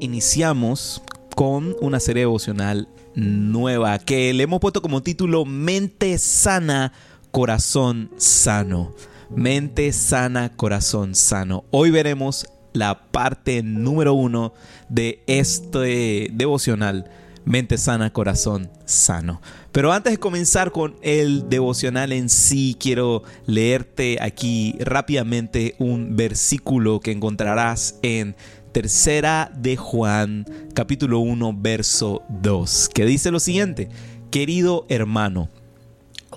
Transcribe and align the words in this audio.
iniciamos 0.00 1.02
con 1.34 1.76
una 1.80 2.00
serie 2.00 2.22
devocional 2.22 2.88
nueva 3.14 3.98
que 3.98 4.32
le 4.32 4.44
hemos 4.44 4.60
puesto 4.60 4.82
como 4.82 5.02
título 5.02 5.44
Mente 5.44 6.18
sana, 6.18 6.92
corazón 7.30 8.10
sano. 8.16 8.92
Mente 9.34 9.92
sana, 9.92 10.56
corazón 10.56 11.14
sano. 11.14 11.64
Hoy 11.70 11.90
veremos 11.90 12.46
la 12.72 13.10
parte 13.10 13.62
número 13.62 14.14
uno 14.14 14.52
de 14.88 15.22
este 15.26 16.28
devocional. 16.32 17.10
Mente 17.44 17.78
sana, 17.78 18.12
corazón 18.12 18.70
sano. 18.84 19.40
Pero 19.72 19.92
antes 19.92 20.12
de 20.12 20.18
comenzar 20.18 20.72
con 20.72 20.96
el 21.02 21.48
devocional 21.48 22.12
en 22.12 22.28
sí, 22.28 22.76
quiero 22.78 23.22
leerte 23.46 24.18
aquí 24.20 24.74
rápidamente 24.80 25.74
un 25.78 26.16
versículo 26.16 27.00
que 27.00 27.12
encontrarás 27.12 27.98
en 28.02 28.36
Tercera 28.76 29.50
de 29.56 29.78
Juan, 29.78 30.44
capítulo 30.74 31.20
1, 31.20 31.54
verso 31.56 32.22
2, 32.28 32.90
que 32.92 33.06
dice 33.06 33.30
lo 33.30 33.40
siguiente, 33.40 33.88
querido 34.30 34.84
hermano, 34.90 35.48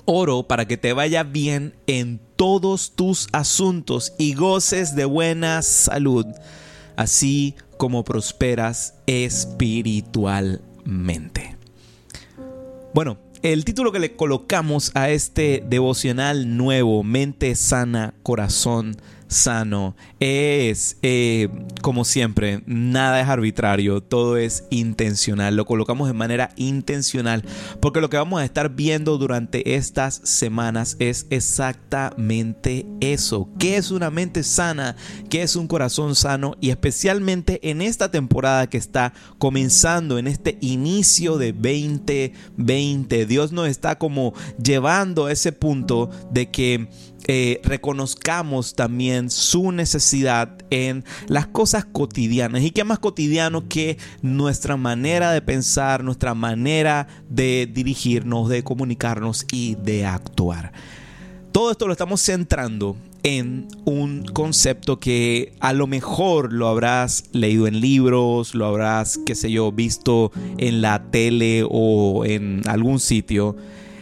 oro 0.06 0.44
para 0.44 0.66
que 0.66 0.78
te 0.78 0.94
vaya 0.94 1.24
bien 1.24 1.76
en 1.86 2.22
todos 2.38 2.94
tus 2.96 3.28
asuntos 3.34 4.14
y 4.18 4.36
goces 4.36 4.96
de 4.96 5.04
buena 5.04 5.62
salud, 5.64 6.26
así 6.96 7.56
como 7.76 8.06
prosperas 8.06 8.94
espiritualmente. 9.06 11.58
Bueno, 12.94 13.18
el 13.42 13.66
título 13.66 13.92
que 13.92 14.00
le 14.00 14.16
colocamos 14.16 14.92
a 14.96 15.10
este 15.10 15.62
devocional 15.68 16.56
nuevo, 16.56 17.04
Mente 17.04 17.54
sana, 17.56 18.14
corazón 18.24 18.96
sano, 19.30 19.96
es, 20.20 20.98
eh, 21.04 21.48
como 21.82 22.04
siempre, 22.04 22.64
nada 22.66 23.22
es 23.22 23.30
arbitrario, 23.30 24.02
todo 24.02 24.36
es 24.38 24.66
intencional, 24.72 25.56
lo 25.56 25.66
colocamos 25.66 26.08
de 26.08 26.14
manera 26.14 26.50
intencional, 26.58 27.45
porque 27.80 28.02
lo 28.02 28.09
que 28.09 28.18
vamos 28.18 28.42
a 28.42 28.45
estar 28.45 28.76
viendo 28.76 29.18
durante 29.18 29.76
estas 29.76 30.16
semanas 30.23 30.98
es 31.00 31.28
exactamente 31.30 32.86
eso, 33.00 33.48
qué 33.59 33.78
es 33.78 33.92
una 33.92 34.09
mente 34.09 34.44
sana, 34.44 34.98
qué 35.30 35.44
es 35.44 35.56
un 35.56 35.68
corazón 35.68 36.16
sano 36.16 36.56
y 36.59 36.72
especialmente 36.72 37.70
en 37.70 37.81
esta 37.81 38.12
temporada 38.12 38.68
que 38.68 38.78
está 38.78 39.14
comenzando, 39.38 40.18
en 40.18 40.28
este 40.28 40.58
inicio 40.62 41.38
de 41.38 41.53
2020, 41.53 43.25
Dios 43.28 43.52
nos 43.52 43.68
está 43.68 43.98
como 44.00 44.34
llevando 44.62 45.28
a 45.28 45.31
ese 45.31 45.52
punto 45.52 46.09
de 46.31 46.50
que 46.50 46.90
eh, 47.28 47.62
reconozcamos 47.64 48.75
también 48.75 49.30
su 49.30 49.72
necesidad 49.72 50.58
en 50.70 51.03
las 51.28 51.48
cosas 51.48 51.86
cotidianas. 51.86 52.62
¿Y 52.64 52.72
qué 52.72 52.84
más 52.84 53.00
cotidiano 53.00 53.67
que 53.67 53.98
nuestra 54.22 54.78
manera 54.78 55.31
de 55.31 55.42
pensar, 55.42 56.03
nuestra 56.03 56.34
manera 56.34 57.08
de 57.30 57.70
dirigirnos, 57.72 58.50
de 58.50 58.64
comunicarnos 58.64 59.45
y 59.52 59.75
de 59.75 60.06
actuar? 60.06 60.72
Todo 61.52 61.72
esto 61.72 61.88
lo 61.88 61.94
estamos 61.94 62.22
centrando 62.22 62.95
en 63.23 63.67
un 63.86 64.23
concepto 64.23 65.00
que 65.00 65.53
a 65.59 65.73
lo 65.73 65.88
mejor 65.88 66.53
lo 66.53 66.67
habrás 66.67 67.25
leído 67.34 67.67
en 67.67 67.81
libros, 67.81 68.56
lo 68.56 68.66
habrás, 68.66 69.20
qué 69.25 69.36
sé 69.36 69.52
yo, 69.52 69.72
visto 69.72 70.31
en 70.58 70.81
la 70.81 71.03
tele 71.12 71.66
o 71.70 72.23
en 72.25 72.62
algún 72.67 73.00
sitio 73.00 73.56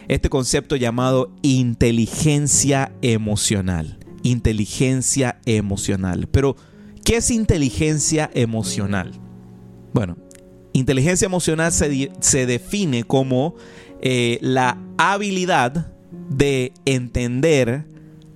este 0.08 0.30
concepto 0.30 0.76
llamado 0.76 1.30
inteligencia 1.42 2.92
emocional. 3.02 3.98
Inteligencia 4.22 5.38
emocional. 5.44 6.28
Pero, 6.30 6.56
¿qué 7.04 7.16
es 7.16 7.30
inteligencia 7.30 8.30
emocional? 8.34 9.12
Bueno, 9.92 10.16
inteligencia 10.72 11.26
emocional 11.26 11.72
se, 11.72 12.46
define 12.46 13.04
como 13.04 13.54
eh, 14.00 14.38
la 14.40 14.78
habilidad 14.96 15.92
de 16.30 16.72
entender, 16.84 17.86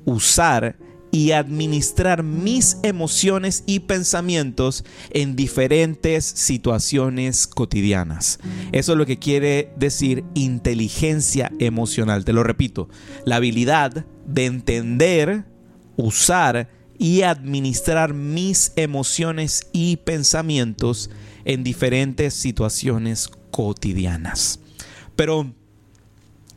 usar 0.04 0.76
y 1.12 1.32
administrar 1.32 2.22
mis 2.22 2.78
emociones 2.82 3.64
y 3.66 3.80
pensamientos 3.80 4.82
en 5.10 5.36
diferentes 5.36 6.24
situaciones 6.24 7.46
cotidianas. 7.46 8.40
Eso 8.72 8.92
es 8.92 8.98
lo 8.98 9.04
que 9.04 9.18
quiere 9.18 9.72
decir 9.76 10.24
inteligencia 10.34 11.52
emocional. 11.58 12.24
Te 12.24 12.32
lo 12.32 12.42
repito, 12.42 12.88
la 13.26 13.36
habilidad 13.36 14.06
de 14.26 14.46
entender, 14.46 15.44
usar 15.96 16.70
y 16.98 17.22
administrar 17.22 18.14
mis 18.14 18.72
emociones 18.76 19.66
y 19.70 19.98
pensamientos 19.98 21.10
en 21.44 21.62
diferentes 21.62 22.32
situaciones 22.32 23.28
cotidianas. 23.50 24.60
Pero 25.14 25.52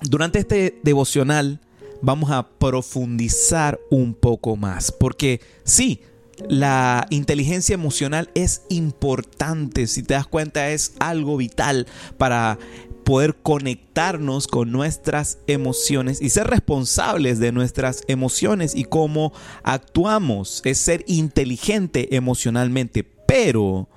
durante 0.02 0.40
este 0.40 0.80
devocional 0.82 1.60
vamos 2.02 2.32
a 2.32 2.48
profundizar 2.50 3.80
un 3.90 4.14
poco 4.14 4.56
más, 4.56 4.92
porque 4.92 5.42
sí, 5.64 6.02
la 6.50 7.08
inteligencia 7.10 7.74
emocional 7.74 8.30
es 8.36 8.64
importante, 8.70 9.88
si 9.88 10.04
te 10.04 10.16
das 10.16 10.28
cuenta 10.28 10.70
es 10.70 10.94
algo 11.00 11.38
vital 11.38 11.88
para 12.18 12.58
poder 13.06 13.36
conectarnos 13.36 14.48
con 14.48 14.72
nuestras 14.72 15.38
emociones 15.48 16.22
y 16.22 16.32
ser 16.32 16.48
responsables 16.48 17.40
de 17.40 17.52
nuestras 17.52 18.04
emociones 18.08 18.76
y 18.76 18.84
cómo 18.84 19.32
actuamos, 19.64 20.62
es 20.66 20.80
ser 20.80 21.06
inteligente 21.08 22.16
emocionalmente, 22.16 23.04
pero 23.04 23.88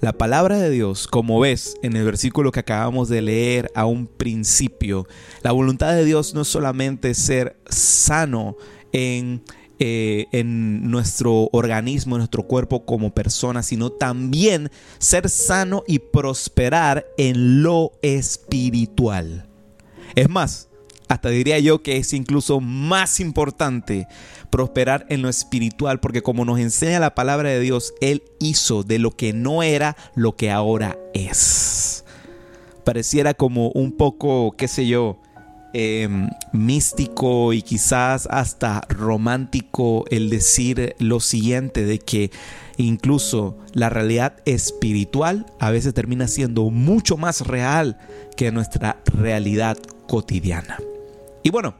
la 0.00 0.12
palabra 0.12 0.58
de 0.58 0.70
Dios, 0.70 1.06
como 1.06 1.40
ves 1.40 1.76
en 1.82 1.96
el 1.96 2.04
versículo 2.04 2.52
que 2.52 2.60
acabamos 2.60 3.08
de 3.08 3.22
leer 3.22 3.70
a 3.74 3.86
un 3.86 4.06
principio, 4.06 5.06
la 5.42 5.52
voluntad 5.52 5.92
de 5.94 6.04
Dios 6.04 6.34
no 6.34 6.42
es 6.42 6.48
solamente 6.48 7.14
ser 7.14 7.56
sano 7.68 8.56
en, 8.92 9.42
eh, 9.78 10.26
en 10.32 10.90
nuestro 10.90 11.48
organismo, 11.52 12.16
en 12.16 12.20
nuestro 12.20 12.42
cuerpo 12.42 12.84
como 12.84 13.14
persona, 13.14 13.62
sino 13.62 13.90
también 13.90 14.70
ser 14.98 15.30
sano 15.30 15.82
y 15.86 15.98
prosperar 15.98 17.06
en 17.16 17.62
lo 17.62 17.92
espiritual. 18.02 19.48
Es 20.14 20.28
más, 20.28 20.68
hasta 21.08 21.28
diría 21.28 21.58
yo 21.58 21.82
que 21.82 21.98
es 21.98 22.12
incluso 22.12 22.60
más 22.60 23.20
importante 23.20 24.08
prosperar 24.50 25.06
en 25.08 25.22
lo 25.22 25.28
espiritual, 25.28 26.00
porque 26.00 26.22
como 26.22 26.44
nos 26.44 26.58
enseña 26.58 26.98
la 26.98 27.14
palabra 27.14 27.50
de 27.50 27.60
Dios, 27.60 27.94
Él 28.00 28.22
hizo 28.40 28.82
de 28.82 28.98
lo 28.98 29.12
que 29.12 29.32
no 29.32 29.62
era 29.62 29.96
lo 30.14 30.36
que 30.36 30.50
ahora 30.50 30.98
es. 31.14 32.04
Pareciera 32.84 33.34
como 33.34 33.70
un 33.70 33.92
poco, 33.92 34.54
qué 34.56 34.68
sé 34.68 34.86
yo, 34.86 35.20
em, 35.72 36.28
místico 36.52 37.52
y 37.52 37.62
quizás 37.62 38.26
hasta 38.30 38.80
romántico 38.88 40.04
el 40.10 40.30
decir 40.30 40.94
lo 40.98 41.20
siguiente, 41.20 41.84
de 41.84 41.98
que 41.98 42.30
incluso 42.78 43.58
la 43.72 43.90
realidad 43.90 44.36
espiritual 44.44 45.46
a 45.60 45.70
veces 45.70 45.94
termina 45.94 46.28
siendo 46.28 46.70
mucho 46.70 47.16
más 47.16 47.42
real 47.42 47.98
que 48.36 48.52
nuestra 48.52 49.00
realidad 49.04 49.76
cotidiana. 50.06 50.78
Y 51.46 51.50
bueno, 51.50 51.76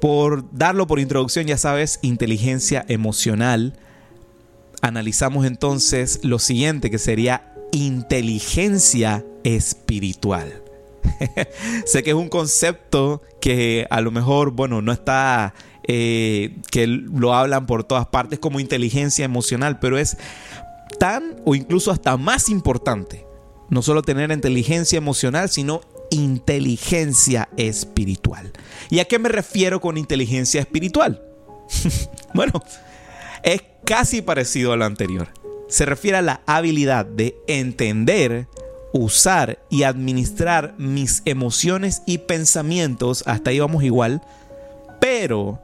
por 0.00 0.50
darlo 0.50 0.86
por 0.86 0.98
introducción, 0.98 1.44
ya 1.44 1.58
sabes, 1.58 1.98
inteligencia 2.00 2.86
emocional. 2.88 3.74
Analizamos 4.80 5.44
entonces 5.44 6.20
lo 6.22 6.38
siguiente, 6.38 6.90
que 6.90 6.96
sería 6.96 7.52
inteligencia 7.72 9.26
espiritual. 9.44 10.62
sé 11.84 12.02
que 12.02 12.12
es 12.12 12.16
un 12.16 12.30
concepto 12.30 13.20
que 13.42 13.86
a 13.90 14.00
lo 14.00 14.10
mejor, 14.10 14.52
bueno, 14.52 14.80
no 14.80 14.90
está, 14.90 15.52
eh, 15.86 16.56
que 16.70 16.86
lo 16.86 17.34
hablan 17.34 17.66
por 17.66 17.84
todas 17.84 18.06
partes 18.06 18.38
como 18.38 18.58
inteligencia 18.58 19.26
emocional, 19.26 19.80
pero 19.80 19.98
es 19.98 20.16
tan 20.98 21.36
o 21.44 21.54
incluso 21.54 21.90
hasta 21.90 22.16
más 22.16 22.48
importante 22.48 23.26
no 23.68 23.82
solo 23.82 24.02
tener 24.02 24.30
inteligencia 24.30 24.96
emocional, 24.96 25.48
sino 25.50 25.80
inteligencia 26.10 27.48
espiritual. 27.56 28.52
¿Y 28.90 28.98
a 28.98 29.04
qué 29.04 29.18
me 29.18 29.28
refiero 29.28 29.80
con 29.80 29.96
inteligencia 29.96 30.60
espiritual? 30.60 31.22
bueno, 32.34 32.62
es 33.42 33.62
casi 33.84 34.22
parecido 34.22 34.72
a 34.72 34.76
lo 34.76 34.84
anterior. 34.84 35.28
Se 35.68 35.84
refiere 35.84 36.18
a 36.18 36.22
la 36.22 36.40
habilidad 36.46 37.06
de 37.06 37.36
entender, 37.46 38.48
usar 38.92 39.58
y 39.68 39.82
administrar 39.82 40.74
mis 40.78 41.22
emociones 41.24 42.02
y 42.06 42.18
pensamientos, 42.18 43.24
hasta 43.26 43.50
ahí 43.50 43.58
vamos 43.58 43.82
igual, 43.82 44.22
pero 45.00 45.60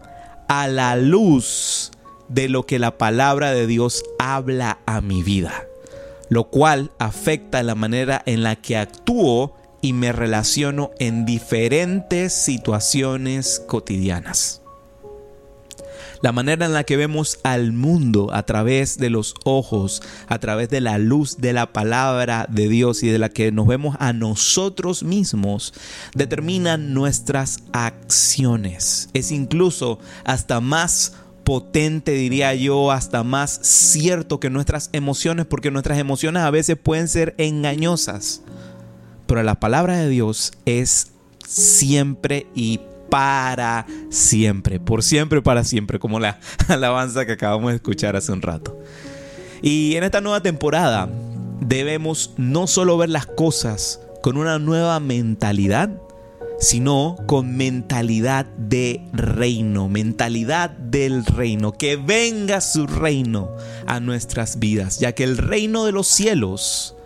a 0.49 0.69
la 0.69 0.97
luz 0.97 1.93
de 2.29 2.49
lo 2.49 2.67
que 2.67 2.79
la 2.79 2.99
palabra 2.99 3.53
de 3.53 3.67
Dios 3.67 4.05
habla 4.19 4.79
a 4.87 5.01
mi 5.01 5.23
vida, 5.23 5.67
lo 6.29 6.45
cual 6.45 6.91
afecta 6.99 7.63
la 7.63 7.75
manera 7.75 8.23
en 8.27 8.43
la 8.43 8.57
que 8.57 8.77
actúo 8.77 9.55
y 9.83 9.93
me 9.93 10.13
relaciono 10.13 10.93
en 10.99 11.27
diferentes 11.27 12.33
situaciones 12.33 13.63
cotidianas. 13.67 14.63
La 16.23 16.31
manera 16.31 16.67
en 16.67 16.73
la 16.73 16.85
que 16.85 16.97
vemos 16.97 17.41
al 17.43 17.73
mundo 17.73 18.33
a 18.33 18.45
través 18.45 18.97
de 18.97 19.11
los 19.11 19.35
ojos, 19.43 20.03
a 20.29 20.39
través 20.39 20.71
de 20.71 20.81
la 20.81 20.99
luz 20.99 21.39
de 21.39 21.53
la 21.53 21.73
palabra 21.73 22.47
de 22.49 22.69
Dios 22.69 23.03
y 23.03 23.09
de 23.09 23.19
la 23.19 23.29
que 23.29 23.51
nos 23.51 23.67
vemos 23.67 23.97
a 23.99 24.13
nosotros 24.13 25.03
mismos, 25.03 25.75
determina 26.15 26.77
nuestras 26.77 27.65
acciones. 27.73 29.11
Es 29.15 29.33
incluso 29.33 29.99
hasta 30.25 30.61
más 30.61 31.15
potente, 31.43 32.13
diría 32.13 32.55
yo, 32.55 32.93
hasta 32.93 33.25
más 33.25 33.59
cierto 33.63 34.39
que 34.39 34.49
nuestras 34.49 34.91
emociones, 34.93 35.47
porque 35.47 35.73
nuestras 35.73 35.99
emociones 35.99 36.45
a 36.45 36.51
veces 36.51 36.77
pueden 36.81 37.09
ser 37.09 37.35
engañosas. 37.37 38.43
La 39.41 39.59
palabra 39.59 39.97
de 39.97 40.11
Dios 40.11 40.53
es 40.67 41.13
siempre 41.47 42.47
y 42.55 42.81
para 43.09 43.87
siempre, 44.11 44.79
por 44.79 45.03
siempre, 45.03 45.41
para 45.41 45.65
siempre, 45.65 45.99
como 45.99 46.21
la 46.21 46.39
alabanza 46.69 47.25
que 47.25 47.33
acabamos 47.33 47.71
de 47.71 47.77
escuchar 47.77 48.15
hace 48.15 48.33
un 48.33 48.43
rato. 48.43 48.79
Y 49.63 49.97
en 49.97 50.05
esta 50.05 50.21
nueva 50.21 50.43
temporada 50.43 51.09
debemos 51.61 52.35
no 52.37 52.67
solo 52.67 52.99
ver 52.99 53.09
las 53.09 53.27
cosas 53.27 54.01
con 54.23 54.37
una 54.37 54.59
nueva 54.59 55.01
mentalidad, 55.01 55.91
sino 56.59 57.17
con 57.27 57.57
mentalidad 57.57 58.47
de 58.57 59.03
reino, 59.13 59.89
mentalidad 59.89 60.71
del 60.71 61.25
reino, 61.25 61.73
que 61.73 61.97
venga 61.97 62.61
su 62.61 62.87
reino 62.87 63.51
a 63.87 64.01
nuestras 64.01 64.59
vidas, 64.59 65.01
ya 65.01 65.13
que 65.13 65.25
el 65.25 65.39
reino 65.39 65.85
de 65.85 65.93
los 65.93 66.07
cielos 66.07 66.97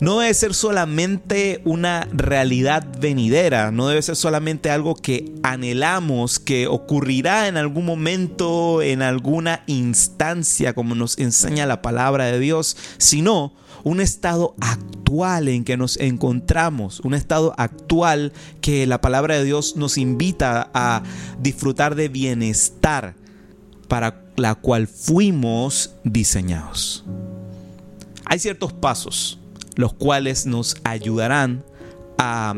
no 0.00 0.20
debe 0.20 0.34
ser 0.34 0.54
solamente 0.54 1.62
una 1.64 2.06
realidad 2.12 2.86
venidera, 3.00 3.70
no 3.70 3.88
debe 3.88 4.02
ser 4.02 4.16
solamente 4.16 4.70
algo 4.70 4.94
que 4.94 5.32
anhelamos, 5.42 6.38
que 6.38 6.66
ocurrirá 6.66 7.48
en 7.48 7.56
algún 7.56 7.86
momento, 7.86 8.82
en 8.82 9.00
alguna 9.02 9.62
instancia, 9.66 10.74
como 10.74 10.94
nos 10.94 11.18
enseña 11.18 11.66
la 11.66 11.80
palabra 11.80 12.26
de 12.26 12.38
Dios, 12.38 12.76
sino 12.98 13.54
un 13.84 14.00
estado 14.00 14.54
actual 14.60 15.48
en 15.48 15.64
que 15.64 15.76
nos 15.76 15.96
encontramos, 15.98 17.00
un 17.00 17.14
estado 17.14 17.54
actual 17.56 18.32
que 18.60 18.86
la 18.86 19.00
palabra 19.00 19.36
de 19.36 19.44
Dios 19.44 19.76
nos 19.76 19.96
invita 19.96 20.70
a 20.74 21.02
disfrutar 21.40 21.94
de 21.94 22.08
bienestar 22.08 23.14
para 23.88 24.24
la 24.36 24.56
cual 24.56 24.88
fuimos 24.88 25.94
diseñados. 26.04 27.04
Hay 28.26 28.40
ciertos 28.40 28.72
pasos 28.72 29.38
los 29.76 29.92
cuales 29.94 30.46
nos 30.46 30.76
ayudarán 30.84 31.64
a 32.18 32.54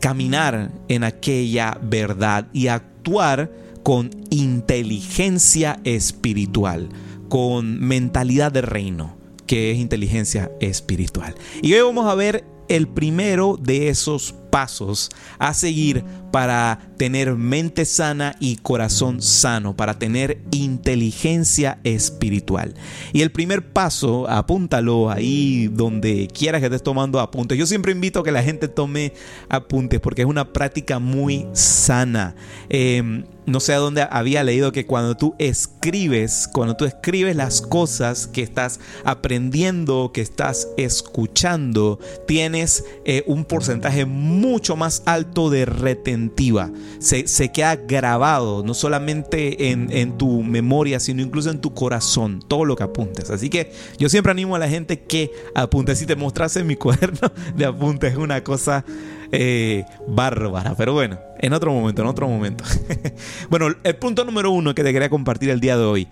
caminar 0.00 0.70
en 0.88 1.04
aquella 1.04 1.78
verdad 1.82 2.46
y 2.52 2.68
actuar 2.68 3.52
con 3.82 4.10
inteligencia 4.30 5.80
espiritual, 5.84 6.88
con 7.28 7.80
mentalidad 7.80 8.52
de 8.52 8.62
reino, 8.62 9.16
que 9.46 9.72
es 9.72 9.78
inteligencia 9.78 10.50
espiritual. 10.60 11.34
Y 11.62 11.72
hoy 11.74 11.82
vamos 11.82 12.06
a 12.06 12.14
ver 12.14 12.44
el 12.68 12.86
primero 12.88 13.58
de 13.60 13.88
esos 13.88 14.34
pasos 14.50 15.10
a 15.38 15.54
seguir 15.54 16.04
para 16.30 16.78
tener 16.96 17.34
mente 17.34 17.84
sana 17.84 18.36
y 18.40 18.56
corazón 18.56 19.22
sano, 19.22 19.76
para 19.76 19.98
tener 19.98 20.42
inteligencia 20.50 21.78
espiritual. 21.84 22.74
Y 23.12 23.22
el 23.22 23.32
primer 23.32 23.72
paso, 23.72 24.28
apúntalo 24.28 25.10
ahí 25.10 25.68
donde 25.68 26.28
quieras 26.28 26.60
que 26.60 26.66
estés 26.66 26.82
tomando 26.82 27.20
apuntes. 27.20 27.58
Yo 27.58 27.66
siempre 27.66 27.92
invito 27.92 28.20
a 28.20 28.24
que 28.24 28.32
la 28.32 28.42
gente 28.42 28.68
tome 28.68 29.12
apuntes 29.48 30.00
porque 30.00 30.22
es 30.22 30.28
una 30.28 30.52
práctica 30.52 30.98
muy 30.98 31.46
sana. 31.52 32.34
Em, 32.68 33.24
no 33.46 33.58
sé 33.58 33.74
a 33.74 33.78
dónde 33.78 34.06
había 34.08 34.44
leído 34.44 34.70
que 34.70 34.86
cuando 34.86 35.16
tú 35.16 35.34
escribes, 35.38 36.48
cuando 36.52 36.76
tú 36.76 36.84
escribes 36.84 37.34
las 37.34 37.60
cosas 37.62 38.26
que 38.26 38.42
estás 38.42 38.78
aprendiendo, 39.04 40.12
que 40.12 40.20
estás 40.20 40.68
escuchando, 40.76 41.98
tienes 42.26 42.84
eh, 43.04 43.24
un 43.26 43.44
porcentaje 43.44 44.04
mucho 44.40 44.76
más 44.76 45.02
alto 45.06 45.50
de 45.50 45.66
retentiva. 45.66 46.70
Se, 46.98 47.24
queda 47.52 47.76
grabado, 47.76 48.62
no 48.64 48.74
solamente 48.74 49.70
en, 49.70 49.92
en, 49.92 50.16
tu 50.16 50.42
memoria, 50.42 51.00
sino 51.00 51.22
incluso 51.22 51.50
en 51.50 51.60
tu 51.60 51.74
corazón, 51.74 52.42
todo 52.46 52.64
lo 52.64 52.76
que 52.76 52.82
apuntes. 52.82 53.30
Así 53.30 53.50
que 53.50 53.72
yo 53.98 54.08
siempre 54.08 54.32
animo 54.32 54.56
a 54.56 54.58
la 54.58 54.68
gente 54.68 55.00
que 55.00 55.30
apunte. 55.54 55.94
Si 55.94 56.06
te 56.06 56.16
mostrase 56.16 56.64
mi 56.64 56.76
cuaderno 56.80 57.30
de 57.54 57.64
apuntes, 57.64 58.12
es 58.12 58.18
una 58.18 58.42
cosa 58.42 58.84
eh, 59.32 59.84
bárbara. 60.08 60.74
Pero 60.76 60.92
bueno, 60.92 61.18
en 61.38 61.52
otro 61.52 61.72
momento, 61.72 62.02
en 62.02 62.08
otro 62.08 62.28
momento. 62.28 62.64
bueno, 63.50 63.68
el 63.82 63.96
punto 63.96 64.24
número 64.24 64.50
uno 64.50 64.74
que 64.74 64.82
te 64.82 64.92
quería 64.92 65.10
compartir 65.10 65.50
el 65.50 65.60
día 65.60 65.76
de 65.76 65.84
hoy 65.84 66.08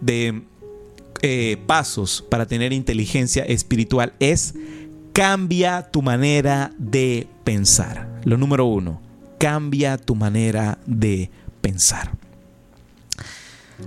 de 0.00 0.42
eh, 1.22 1.56
pasos 1.66 2.24
para 2.28 2.46
tener 2.46 2.72
inteligencia 2.72 3.44
espiritual 3.44 4.12
es 4.20 4.54
cambia 5.16 5.80
tu 5.90 6.02
manera 6.02 6.72
de 6.76 7.26
pensar. 7.42 8.06
Lo 8.24 8.36
número 8.36 8.66
uno, 8.66 9.00
cambia 9.38 9.96
tu 9.96 10.14
manera 10.14 10.76
de 10.84 11.30
pensar. 11.62 12.10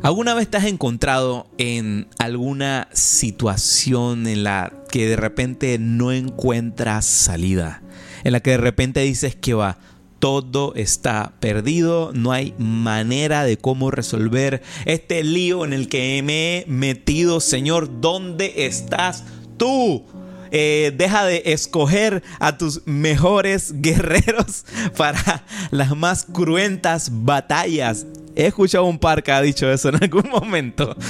¿Alguna 0.01 0.33
vez 0.33 0.49
te 0.49 0.57
has 0.57 0.65
encontrado 0.65 1.45
en 1.59 2.07
alguna 2.17 2.87
situación 2.93 4.25
en 4.25 4.43
la 4.43 4.73
que 4.91 5.07
de 5.07 5.17
repente 5.17 5.77
no 5.77 6.11
encuentras 6.11 7.05
salida? 7.05 7.83
En 8.23 8.31
la 8.31 8.39
que 8.39 8.49
de 8.49 8.57
repente 8.57 9.01
dices 9.01 9.35
que 9.35 9.53
va, 9.53 9.77
todo 10.17 10.73
está 10.73 11.33
perdido, 11.39 12.09
no 12.11 12.31
hay 12.31 12.55
manera 12.57 13.43
de 13.43 13.55
cómo 13.55 13.91
resolver 13.91 14.63
este 14.85 15.23
lío 15.23 15.63
en 15.63 15.73
el 15.73 15.89
que 15.89 16.23
me 16.23 16.57
he 16.57 16.65
metido, 16.65 17.39
Señor, 17.39 18.01
¿dónde 18.01 18.65
estás 18.65 19.25
tú? 19.57 20.07
Eh, 20.51 20.93
deja 20.97 21.25
de 21.25 21.43
escoger 21.45 22.23
a 22.39 22.57
tus 22.57 22.81
mejores 22.85 23.73
guerreros 23.81 24.65
para 24.97 25.43
las 25.71 25.95
más 25.95 26.25
cruentas 26.25 27.09
batallas. 27.11 28.05
He 28.35 28.47
escuchado 28.47 28.85
un 28.85 28.99
par 28.99 29.23
que 29.23 29.31
ha 29.31 29.41
dicho 29.41 29.71
eso 29.71 29.89
en 29.89 30.03
algún 30.03 30.29
momento. 30.31 30.95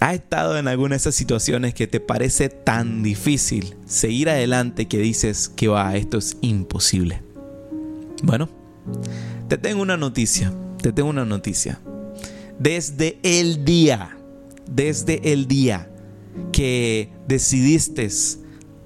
¿Ha 0.00 0.14
estado 0.14 0.58
en 0.58 0.66
alguna 0.66 0.94
de 0.94 0.96
esas 0.96 1.14
situaciones 1.14 1.74
que 1.74 1.86
te 1.86 2.00
parece 2.00 2.48
tan 2.48 3.04
difícil 3.04 3.76
seguir 3.86 4.28
adelante 4.28 4.88
que 4.88 4.98
dices 4.98 5.48
que 5.48 5.68
va, 5.68 5.94
esto 5.94 6.18
es 6.18 6.36
imposible? 6.40 7.22
Bueno, 8.24 8.48
te 9.46 9.58
tengo 9.58 9.80
una 9.80 9.96
noticia, 9.96 10.52
te 10.82 10.92
tengo 10.92 11.08
una 11.08 11.24
noticia. 11.24 11.78
Desde 12.58 13.20
el 13.22 13.64
día, 13.64 14.16
desde 14.66 15.32
el 15.32 15.46
día 15.46 15.91
que 16.52 17.10
decidiste 17.26 18.08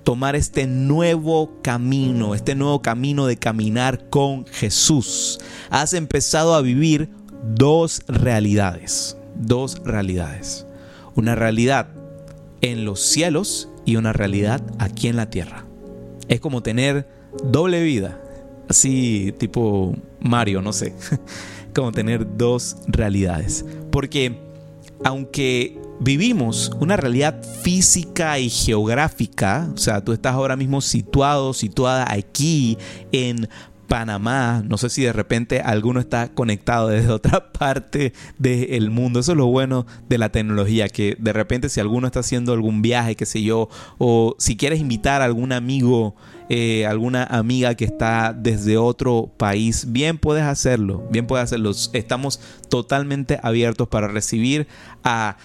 tomar 0.04 0.36
este 0.36 0.66
nuevo 0.66 1.60
camino, 1.62 2.34
este 2.34 2.54
nuevo 2.54 2.80
camino 2.80 3.26
de 3.26 3.36
caminar 3.36 4.08
con 4.08 4.46
Jesús, 4.46 5.40
has 5.68 5.94
empezado 5.94 6.54
a 6.54 6.62
vivir 6.62 7.10
dos 7.54 8.02
realidades, 8.06 9.16
dos 9.34 9.80
realidades. 9.84 10.66
Una 11.16 11.34
realidad 11.34 11.88
en 12.60 12.84
los 12.84 13.00
cielos 13.00 13.68
y 13.84 13.96
una 13.96 14.12
realidad 14.12 14.62
aquí 14.78 15.08
en 15.08 15.16
la 15.16 15.30
tierra. 15.30 15.64
Es 16.28 16.40
como 16.40 16.62
tener 16.62 17.08
doble 17.42 17.82
vida, 17.82 18.20
así 18.68 19.34
tipo 19.38 19.94
Mario, 20.20 20.62
no 20.62 20.72
sé, 20.72 20.94
como 21.74 21.92
tener 21.92 22.36
dos 22.36 22.76
realidades. 22.86 23.64
Porque 23.90 24.38
aunque 25.04 25.78
vivimos 26.00 26.70
una 26.80 26.96
realidad 26.96 27.42
física 27.62 28.38
y 28.38 28.50
geográfica, 28.50 29.68
o 29.74 29.78
sea, 29.78 30.04
tú 30.04 30.12
estás 30.12 30.34
ahora 30.34 30.56
mismo 30.56 30.80
situado, 30.80 31.52
situada 31.52 32.06
aquí 32.12 32.78
en 33.12 33.48
Panamá, 33.86 34.62
no 34.66 34.78
sé 34.78 34.90
si 34.90 35.02
de 35.02 35.12
repente 35.12 35.60
alguno 35.60 36.00
está 36.00 36.28
conectado 36.28 36.88
desde 36.88 37.10
otra 37.12 37.52
parte 37.52 38.12
del 38.38 38.90
mundo. 38.90 39.20
Eso 39.20 39.32
es 39.32 39.38
lo 39.38 39.46
bueno 39.46 39.86
de 40.08 40.18
la 40.18 40.30
tecnología, 40.30 40.88
que 40.88 41.16
de 41.18 41.32
repente 41.32 41.68
si 41.68 41.80
alguno 41.80 42.06
está 42.06 42.20
haciendo 42.20 42.52
algún 42.52 42.82
viaje, 42.82 43.14
qué 43.14 43.26
sé 43.26 43.42
yo, 43.42 43.68
o 43.98 44.34
si 44.38 44.56
quieres 44.56 44.80
invitar 44.80 45.22
a 45.22 45.24
algún 45.24 45.52
amigo, 45.52 46.16
eh, 46.48 46.86
alguna 46.86 47.24
amiga 47.24 47.74
que 47.74 47.84
está 47.84 48.32
desde 48.32 48.76
otro 48.76 49.32
país, 49.36 49.92
bien 49.92 50.18
puedes 50.18 50.44
hacerlo, 50.44 51.06
bien 51.10 51.26
puedes 51.26 51.44
hacerlo. 51.44 51.70
Estamos 51.92 52.40
totalmente 52.68 53.38
abiertos 53.42 53.88
para 53.88 54.08
recibir 54.08 54.66
a 55.04 55.36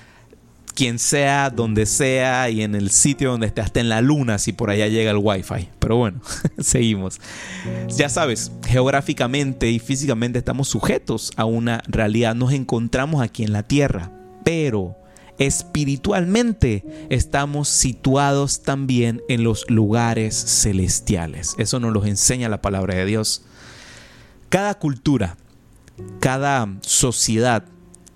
quien 0.74 1.00
sea, 1.00 1.50
donde 1.50 1.86
sea 1.86 2.50
y 2.50 2.62
en 2.62 2.76
el 2.76 2.92
sitio 2.92 3.32
donde 3.32 3.48
esté, 3.48 3.62
hasta 3.62 3.80
en 3.80 3.90
la 3.90 4.02
luna 4.02 4.38
si 4.38 4.54
por 4.54 4.70
allá 4.70 4.88
llega 4.88 5.12
el 5.12 5.18
wifi. 5.18 5.70
Pero 5.80 5.98
bueno, 5.98 6.22
seguimos. 6.60 7.20
Ya 7.90 8.10
sabes, 8.10 8.52
geográficamente 8.68 9.70
y 9.70 9.80
físicamente 9.80 10.40
estamos 10.40 10.68
sujetos 10.68 11.32
a 11.36 11.46
una 11.46 11.82
realidad. 11.88 12.36
Nos 12.36 12.54
encontramos 12.54 13.22
aquí 13.22 13.44
en 13.44 13.54
la 13.54 13.64
tierra, 13.64 14.12
pero 14.44 14.96
espiritualmente 15.38 17.08
estamos 17.10 17.68
situados 17.68 18.62
también 18.62 19.22
en 19.28 19.44
los 19.44 19.70
lugares 19.70 20.36
celestiales. 20.36 21.56
Eso 21.58 21.80
nos 21.80 21.94
lo 21.94 22.06
enseña 22.06 22.50
la 22.50 22.62
palabra 22.62 22.96
de 22.96 23.06
Dios. 23.06 23.44
Cada 24.50 24.74
cultura 24.76 25.38
cada 26.20 26.68
sociedad 26.82 27.64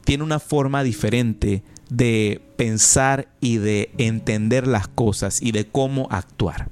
tiene 0.04 0.24
una 0.24 0.40
forma 0.40 0.84
diferente 0.84 1.64
de 1.96 2.42
pensar 2.58 3.28
y 3.40 3.58
de 3.58 3.92
entender 3.98 4.68
las 4.68 4.88
cosas 4.88 5.42
y 5.42 5.52
de 5.52 5.66
cómo 5.66 6.08
actuar. 6.12 6.70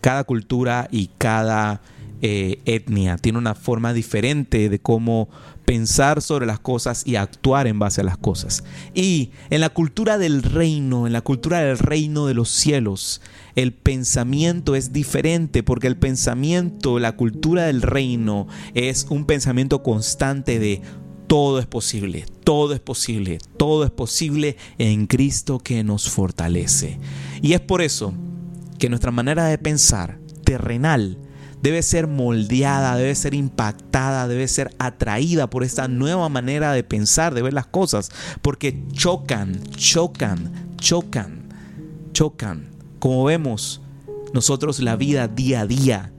Cada 0.00 0.24
cultura 0.24 0.88
y 0.90 1.10
cada 1.18 1.82
eh, 2.22 2.60
etnia 2.64 3.18
tiene 3.18 3.38
una 3.38 3.54
forma 3.54 3.92
diferente 3.92 4.68
de 4.68 4.78
cómo 4.78 5.28
pensar 5.64 6.22
sobre 6.22 6.46
las 6.46 6.60
cosas 6.60 7.06
y 7.06 7.16
actuar 7.16 7.66
en 7.66 7.78
base 7.78 8.00
a 8.00 8.04
las 8.04 8.16
cosas. 8.16 8.64
Y 8.94 9.30
en 9.50 9.60
la 9.60 9.70
cultura 9.70 10.18
del 10.18 10.42
reino, 10.42 11.06
en 11.06 11.12
la 11.12 11.20
cultura 11.20 11.60
del 11.60 11.78
reino 11.78 12.26
de 12.26 12.34
los 12.34 12.48
cielos, 12.48 13.20
el 13.54 13.72
pensamiento 13.72 14.74
es 14.74 14.92
diferente 14.92 15.62
porque 15.62 15.86
el 15.86 15.96
pensamiento, 15.96 16.98
la 16.98 17.16
cultura 17.16 17.66
del 17.66 17.82
reino 17.82 18.46
es 18.74 19.06
un 19.10 19.24
pensamiento 19.24 19.82
constante 19.82 20.58
de 20.58 20.80
todo 21.32 21.60
es 21.60 21.66
posible, 21.66 22.26
todo 22.44 22.74
es 22.74 22.80
posible, 22.80 23.38
todo 23.56 23.84
es 23.84 23.90
posible 23.90 24.58
en 24.76 25.06
Cristo 25.06 25.60
que 25.60 25.82
nos 25.82 26.10
fortalece. 26.10 26.98
Y 27.40 27.54
es 27.54 27.60
por 27.62 27.80
eso 27.80 28.12
que 28.78 28.90
nuestra 28.90 29.12
manera 29.12 29.46
de 29.46 29.56
pensar 29.56 30.18
terrenal 30.44 31.16
debe 31.62 31.82
ser 31.82 32.06
moldeada, 32.06 32.96
debe 32.96 33.14
ser 33.14 33.32
impactada, 33.32 34.28
debe 34.28 34.46
ser 34.46 34.74
atraída 34.78 35.48
por 35.48 35.64
esta 35.64 35.88
nueva 35.88 36.28
manera 36.28 36.74
de 36.74 36.84
pensar, 36.84 37.32
de 37.32 37.40
ver 37.40 37.54
las 37.54 37.66
cosas, 37.66 38.10
porque 38.42 38.84
chocan, 38.92 39.58
chocan, 39.70 40.74
chocan, 40.76 41.48
chocan. 42.12 42.68
Como 42.98 43.24
vemos 43.24 43.80
nosotros 44.34 44.80
la 44.80 44.96
vida 44.96 45.28
día 45.28 45.62
a 45.62 45.66
día 45.66 46.11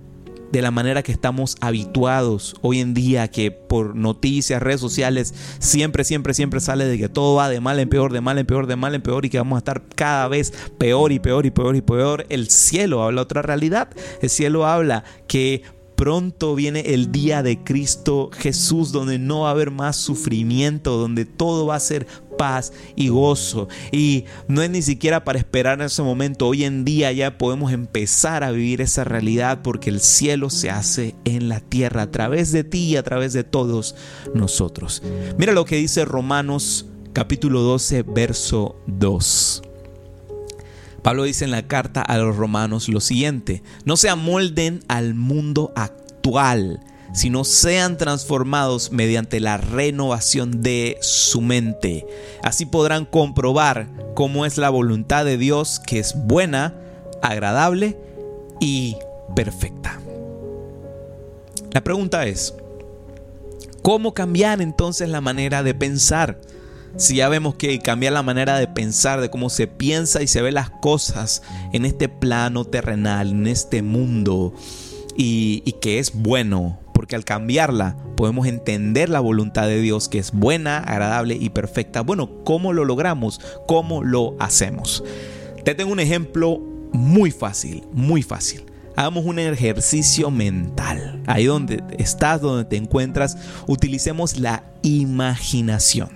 de 0.54 0.62
la 0.62 0.70
manera 0.70 1.02
que 1.02 1.12
estamos 1.12 1.58
habituados 1.62 2.56
hoy 2.62 2.80
en 2.80 2.94
día, 2.94 3.28
que 3.28 3.50
por 3.50 3.96
noticias, 3.96 4.62
redes 4.62 4.80
sociales, 4.80 5.34
siempre, 5.58 6.04
siempre, 6.04 6.36
siempre 6.36 6.60
sale 6.60 6.86
de 6.86 7.00
que 7.00 7.10
todo 7.10 7.34
va 7.34 7.50
de 7.50 7.60
mal 7.60 7.80
en 7.80 7.90
peor, 7.90 8.14
de 8.14 8.22
mal 8.22 8.38
en 8.38 8.46
peor, 8.46 8.68
de 8.68 8.76
mal 8.76 8.94
en 8.94 9.02
peor 9.02 9.26
y 9.26 9.32
que 9.32 9.40
vamos 9.40 9.58
a 9.58 9.58
estar 9.58 9.82
cada 9.96 10.28
vez 10.28 10.54
peor 10.78 11.12
y 11.12 11.18
peor 11.18 11.48
y 11.48 11.52
peor 11.52 11.76
y 11.76 11.82
peor. 11.82 12.28
El 12.30 12.52
cielo 12.52 13.02
habla 13.02 13.24
otra 13.24 13.42
realidad. 13.42 13.90
El 14.22 14.30
cielo 14.30 14.68
habla 14.68 15.04
que 15.28 15.64
pronto 15.96 16.54
viene 16.54 16.94
el 16.94 17.12
día 17.12 17.42
de 17.42 17.64
Cristo 17.64 18.30
Jesús, 18.32 18.92
donde 18.92 19.18
no 19.18 19.42
va 19.42 19.48
a 19.48 19.52
haber 19.52 19.72
más 19.72 19.96
sufrimiento, 19.96 20.98
donde 20.98 21.26
todo 21.26 21.66
va 21.66 21.78
a 21.78 21.80
ser 21.80 22.06
paz 22.38 22.74
y 22.96 23.10
gozo. 23.10 23.68
Y 23.92 24.26
no 24.48 24.62
es 24.62 24.70
ni 24.70 24.82
siquiera 24.82 25.24
para 25.24 25.40
esperar 25.40 25.80
en 25.80 25.86
ese 25.86 26.04
momento. 26.04 26.48
Hoy 26.48 26.64
en 26.64 26.86
día 26.86 27.12
ya 27.12 27.38
podemos 27.38 27.72
empezar 27.72 28.44
a 28.44 28.52
vivir 28.52 28.82
esa 28.82 29.04
realidad 29.04 29.62
porque 29.64 29.90
el 29.90 30.00
cielo 30.00 30.50
se 30.50 30.70
hace 30.70 31.16
en 31.26 31.50
la 31.50 31.60
tierra 31.60 32.04
a 32.04 32.12
través 32.12 32.52
de 32.52 32.64
ti 32.64 32.90
y 32.90 32.98
a 32.98 33.04
través 33.04 33.34
de 33.34 33.44
todos 33.44 33.96
nosotros. 34.34 35.02
Mira 35.38 35.54
lo 35.54 35.66
que 35.66 35.78
dice 35.78 36.06
Romanos 36.06 36.86
capítulo 37.14 37.62
12, 37.62 38.04
verso 38.04 38.76
2. 38.88 39.62
Pablo 41.04 41.24
dice 41.24 41.46
en 41.46 41.52
la 41.52 41.68
carta 41.68 42.02
a 42.02 42.18
los 42.18 42.36
romanos 42.36 42.88
lo 42.88 43.02
siguiente, 43.02 43.62
no 43.86 43.98
se 43.98 44.10
amolden 44.10 44.80
al 44.88 45.14
mundo 45.14 45.74
actual 45.76 46.80
sino 47.14 47.44
sean 47.44 47.98
transformados 47.98 48.92
mediante 48.92 49.40
la 49.40 49.58
renovación 49.58 50.64
de 50.64 50.98
su 51.02 51.42
mente. 51.42 52.06
Así 52.42 52.66
podrán 52.66 53.06
comprobar 53.06 53.88
cómo 54.16 54.46
es 54.46 54.58
la 54.58 54.70
voluntad 54.70 55.24
de 55.24 55.38
Dios 55.38 55.80
que 55.80 56.00
es 56.00 56.16
buena, 56.16 56.76
agradable 57.22 57.98
y 58.60 58.98
perfecta. 59.36 60.00
La 61.72 61.84
pregunta 61.84 62.26
es, 62.26 62.56
¿cómo 63.84 64.14
cambiar 64.14 64.62
entonces 64.62 65.08
la 65.10 65.22
manera 65.22 65.64
de 65.64 65.74
pensar? 65.76 66.42
Si 66.98 67.16
ya 67.16 67.30
vemos 67.30 67.56
que 67.56 67.80
cambiar 67.80 68.14
la 68.14 68.22
manera 68.22 68.60
de 68.60 68.68
pensar, 68.68 69.22
de 69.22 69.32
cómo 69.32 69.50
se 69.50 69.66
piensa 69.66 70.22
y 70.22 70.28
se 70.28 70.44
ve 70.44 70.52
las 70.52 70.70
cosas 70.70 71.42
en 71.74 71.86
este 71.86 72.10
plano 72.10 72.66
terrenal, 72.66 73.32
en 73.32 73.48
este 73.48 73.82
mundo, 73.82 74.54
y, 75.18 75.64
y 75.66 75.74
que 75.74 75.98
es 75.98 76.14
bueno, 76.14 76.83
porque 77.04 77.18
al 77.18 77.26
cambiarla 77.26 77.98
podemos 78.16 78.48
entender 78.48 79.10
la 79.10 79.20
voluntad 79.20 79.68
de 79.68 79.82
Dios 79.82 80.08
que 80.08 80.20
es 80.20 80.32
buena, 80.32 80.78
agradable 80.78 81.36
y 81.36 81.50
perfecta. 81.50 82.00
Bueno, 82.00 82.30
¿cómo 82.46 82.72
lo 82.72 82.86
logramos? 82.86 83.42
¿Cómo 83.68 84.06
lo 84.06 84.38
hacemos? 84.40 85.04
Te 85.66 85.76
tengo 85.76 85.92
un 85.92 86.00
ejemplo 86.00 86.62
muy 86.94 87.30
fácil, 87.32 87.84
muy 87.92 88.24
fácil. 88.24 88.64
Hagamos 88.96 89.26
un 89.26 89.38
ejercicio 89.38 90.32
mental. 90.32 91.22
Ahí 91.28 91.44
donde 91.44 91.84
estás, 91.98 92.40
donde 92.40 92.64
te 92.64 92.78
encuentras, 92.78 93.38
utilicemos 93.68 94.40
la 94.40 94.64
imaginación. 94.82 96.08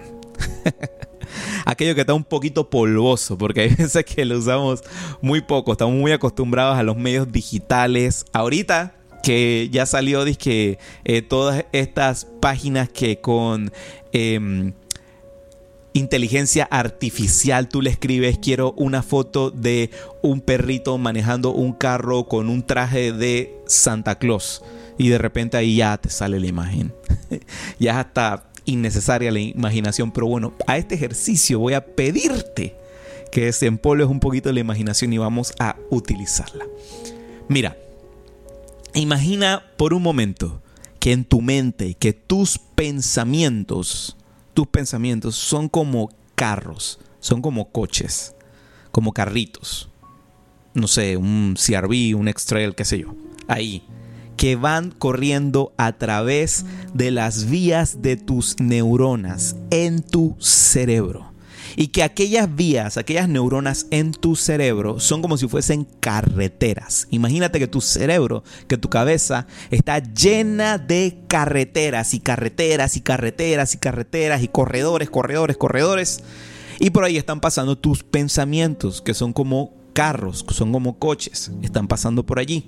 Aquello 1.65 1.96
que 1.96 2.01
está 2.01 2.13
un 2.13 2.24
poquito 2.24 2.70
polvoso, 2.70 3.38
porque 3.38 3.60
hay 3.60 3.75
veces 3.75 4.06
que 4.06 4.24
lo 4.24 4.38
usamos 4.38 4.86
muy 5.20 5.41
poco, 5.41 5.74
estamos 5.74 5.96
muy 5.96 6.13
acostumbrados 6.13 6.77
a 6.77 6.84
los 6.84 6.96
medios 6.96 7.29
digitales. 7.29 8.24
Ahorita 8.32 8.97
que 9.24 9.70
ya 9.72 9.86
salió 9.86 10.26
que 10.38 10.80
eh, 11.06 11.22
todas 11.22 11.66
estas 11.72 12.26
páginas 12.40 12.90
que 12.90 13.20
con 13.20 13.72
em, 14.12 14.74
inteligencia 15.94 16.68
artificial 16.70 17.68
tú 17.70 17.82
le 17.82 17.90
escribes 17.90 18.38
quiero 18.38 18.74
una 18.78 19.02
foto 19.02 19.52
de 19.52 19.90
un 20.22 20.42
perrito 20.42 20.98
manejando 20.98 21.52
un 21.52 21.74
carro 21.74 22.28
con 22.28 22.50
un 22.50 22.64
traje 22.64 23.12
de 23.12 23.56
Santa 23.66 24.18
Claus 24.18 24.64
y 24.98 25.10
de 25.10 25.18
repente 25.18 25.58
ahí 25.58 25.78
ya 25.78 25.98
te 25.98 26.10
sale 26.10 26.40
la 26.40 26.48
imagen. 26.48 26.94
ya 27.80 27.92
es 27.92 27.98
hasta 27.98 28.48
innecesaria 28.66 29.32
la 29.32 29.40
imaginación, 29.40 30.12
pero 30.12 30.28
bueno, 30.28 30.54
a 30.68 30.78
este 30.78 30.96
ejercicio 30.96 31.60
voy 31.60 31.74
a 31.74 31.86
pedirte 31.86 32.76
que 33.32 33.46
desempolves 33.46 34.08
un 34.08 34.20
poquito 34.20 34.52
la 34.52 34.60
imaginación 34.60 35.14
y 35.14 35.18
vamos 35.18 35.54
a 35.60 35.76
utilizarla. 35.90 36.66
Mira, 37.48 37.78
Imagina 38.94 39.63
por 39.77 39.94
un 39.94 40.01
momento 40.01 40.62
que 41.00 41.12
en 41.12 41.25
tu 41.25 41.41
mente, 41.41 41.94
que 41.94 42.13
tus 42.13 42.58
pensamientos, 42.58 44.17
tus 44.53 44.67
pensamientos 44.67 45.36
son 45.36 45.70
como 45.70 46.10
carros, 46.36 47.00
son 47.20 47.41
como 47.41 47.72
coches, 47.72 48.34
como 48.91 49.13
carritos. 49.13 49.89
No 50.74 50.88
sé, 50.88 51.17
un 51.17 51.56
CRV, 51.56 52.15
un 52.15 52.27
X-Trail, 52.27 52.75
qué 52.75 52.86
sé 52.86 53.00
yo. 53.00 53.15
Ahí. 53.48 53.84
Que 54.36 54.56
van 54.56 54.91
corriendo 54.91 55.74
a 55.77 55.94
través 55.94 56.65
de 56.94 57.10
las 57.10 57.50
vías 57.50 58.03
de 58.03 58.17
tus 58.17 58.60
neuronas 58.60 59.56
en 59.72 60.03
tu 60.03 60.36
cerebro 60.39 61.27
y 61.80 61.90
que 61.90 62.02
aquellas 62.02 62.54
vías, 62.54 62.98
aquellas 62.98 63.30
neuronas 63.30 63.86
en 63.92 64.12
tu 64.12 64.36
cerebro 64.36 65.00
son 65.00 65.22
como 65.22 65.38
si 65.38 65.48
fuesen 65.48 65.88
carreteras. 66.00 67.08
Imagínate 67.12 67.60
que 67.60 67.68
tu 67.68 67.82
cerebro, 67.82 68.44
que 68.68 68.80
tu 68.80 68.90
cabeza 68.90 69.46
está 69.70 70.00
llena 70.00 70.80
de 70.80 71.20
carreteras 71.28 72.16
y 72.16 72.20
carreteras 72.20 72.98
y 72.98 73.02
carreteras 73.02 73.76
y 73.76 73.78
carreteras 73.78 74.42
y 74.42 74.48
corredores, 74.48 75.12
corredores, 75.12 75.56
corredores. 75.56 76.24
Y 76.80 76.90
por 76.90 77.04
ahí 77.04 77.16
están 77.16 77.42
pasando 77.42 77.78
tus 77.78 78.04
pensamientos, 78.04 79.04
que 79.04 79.14
son 79.14 79.32
como 79.32 79.72
carros, 79.94 80.46
son 80.50 80.72
como 80.74 80.98
coches, 80.98 81.52
están 81.62 81.88
pasando 81.88 82.26
por 82.26 82.40
allí. 82.40 82.68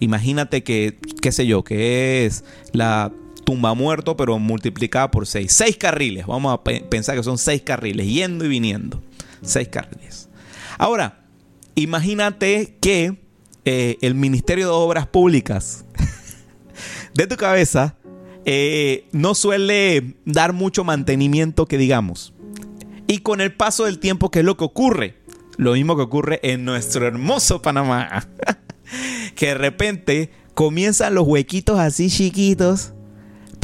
Imagínate 0.00 0.64
que, 0.64 0.98
qué 1.20 1.30
sé 1.30 1.46
yo, 1.46 1.62
que 1.62 2.24
es 2.24 2.42
la 2.72 3.12
tumba 3.46 3.74
muerto, 3.74 4.16
pero 4.16 4.38
multiplicada 4.40 5.10
por 5.10 5.26
seis. 5.26 5.52
Seis 5.52 5.76
carriles. 5.76 6.26
Vamos 6.26 6.52
a 6.52 6.62
pensar 6.64 7.16
que 7.16 7.22
son 7.22 7.38
seis 7.38 7.62
carriles, 7.62 8.06
yendo 8.08 8.44
y 8.44 8.48
viniendo. 8.48 9.00
Seis 9.40 9.68
carriles. 9.68 10.28
Ahora, 10.76 11.24
imagínate 11.76 12.76
que 12.80 13.16
eh, 13.64 13.98
el 14.02 14.16
Ministerio 14.16 14.66
de 14.66 14.72
Obras 14.72 15.06
Públicas 15.06 15.84
de 17.14 17.26
tu 17.28 17.36
cabeza 17.36 17.96
eh, 18.44 19.06
no 19.12 19.36
suele 19.36 20.16
dar 20.24 20.52
mucho 20.52 20.82
mantenimiento 20.82 21.66
que 21.66 21.78
digamos. 21.78 22.34
Y 23.06 23.18
con 23.18 23.40
el 23.40 23.54
paso 23.54 23.84
del 23.84 24.00
tiempo, 24.00 24.32
¿qué 24.32 24.40
es 24.40 24.44
lo 24.44 24.56
que 24.56 24.64
ocurre? 24.64 25.14
Lo 25.56 25.74
mismo 25.74 25.94
que 25.94 26.02
ocurre 26.02 26.40
en 26.42 26.64
nuestro 26.64 27.06
hermoso 27.06 27.62
Panamá. 27.62 28.26
que 29.36 29.46
de 29.46 29.54
repente 29.54 30.30
comienzan 30.54 31.14
los 31.14 31.28
huequitos 31.28 31.78
así 31.78 32.10
chiquitos 32.10 32.92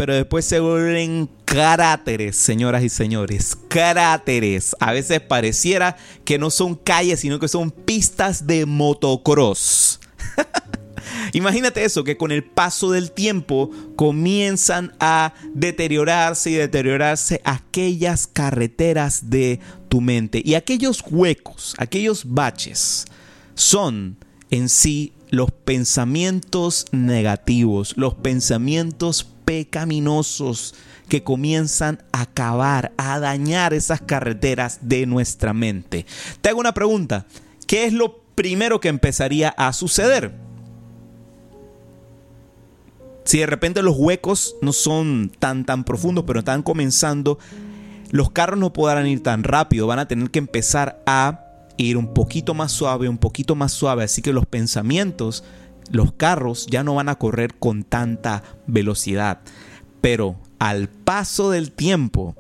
pero 0.02 0.16
después 0.16 0.44
se 0.44 0.59
vuelven 0.59 1.30
cráteres, 1.44 2.35
señoras 2.35 2.82
y 2.82 2.88
señores. 2.88 3.56
Cráteres. 3.68 4.75
A 4.80 4.90
veces 4.90 5.21
pareciera 5.21 5.97
que 6.25 6.38
no 6.38 6.50
son 6.50 6.75
calles, 6.75 7.21
sino 7.21 7.38
que 7.38 7.47
son 7.47 7.71
pistas 7.71 8.44
de 8.44 8.66
motocross. 8.66 10.00
Imagínate 11.35 11.85
eso, 11.85 12.02
que 12.02 12.16
con 12.16 12.32
el 12.32 12.42
paso 12.42 12.90
del 12.90 13.12
tiempo 13.12 13.71
comienzan 13.94 14.92
a 14.99 15.35
deteriorarse 15.54 16.50
y 16.50 16.54
deteriorarse 16.54 17.40
aquellas 17.44 18.26
carreteras 18.26 19.30
de 19.30 19.61
tu 19.88 20.00
mente. 20.00 20.42
Y 20.44 20.54
aquellos 20.54 21.04
huecos, 21.09 21.76
aquellos 21.78 22.25
baches, 22.25 23.04
son 23.54 24.16
en 24.50 24.68
sí 24.68 25.12
los 25.32 25.50
pensamientos 25.50 26.87
negativos, 26.92 27.94
los 27.97 28.14
pensamientos 28.14 29.28
pecaminosos 29.45 30.75
que 31.09 31.23
comienzan 31.23 32.03
a 32.13 32.23
acabar, 32.23 32.93
a 32.97 33.19
dañar 33.19 33.75
esas 33.75 34.01
carreteras 34.01 34.79
de 34.83 35.07
nuestra 35.07 35.53
mente. 35.53 36.07
Te 36.41 36.49
hago 36.49 36.61
una 36.61 36.75
pregunta, 36.75 37.27
¿qué 37.67 37.85
es 37.85 37.93
lo 37.93 38.23
primero 38.35 38.81
que 38.81 38.89
empezaría 38.89 39.51
a 39.51 39.73
suceder? 39.73 40.33
Si 43.25 43.39
de 43.39 43.47
repente 43.47 43.83
los 43.83 43.97
huecos 43.97 44.57
no 44.63 44.73
son 44.73 45.31
tan 45.39 45.65
tan 45.65 45.85
profundos, 45.85 46.25
pero 46.27 46.41
están 46.41 46.63
comenzando, 46.63 47.39
los 48.11 48.31
carros 48.31 48.59
no 48.59 48.73
podrán 48.73 49.07
ir 49.07 49.23
tan 49.23 49.45
rápido, 49.45 49.87
van 49.87 50.01
a 50.01 50.09
tener 50.09 50.31
que 50.31 50.39
empezar 50.39 51.03
a 51.07 51.47
ir 51.77 51.97
un 51.97 52.13
poquito 52.13 52.55
más 52.55 52.73
suave, 52.73 53.09
un 53.09 53.19
poquito 53.19 53.55
más 53.55 53.73
suave, 53.73 54.05
así 54.05 54.23
que 54.23 54.33
los 54.33 54.47
pensamientos, 54.47 55.45
los 55.91 56.12
carros 56.12 56.67
ya 56.71 56.85
no 56.85 56.95
van 56.95 57.09
a 57.09 57.17
correr 57.17 57.55
con 57.55 57.85
tanta 57.85 58.43
velocidad. 58.67 59.41
Pero 60.01 60.37
al 60.59 60.89
paso 60.89 61.51
del 61.51 61.73
tiempo, 61.73 62.37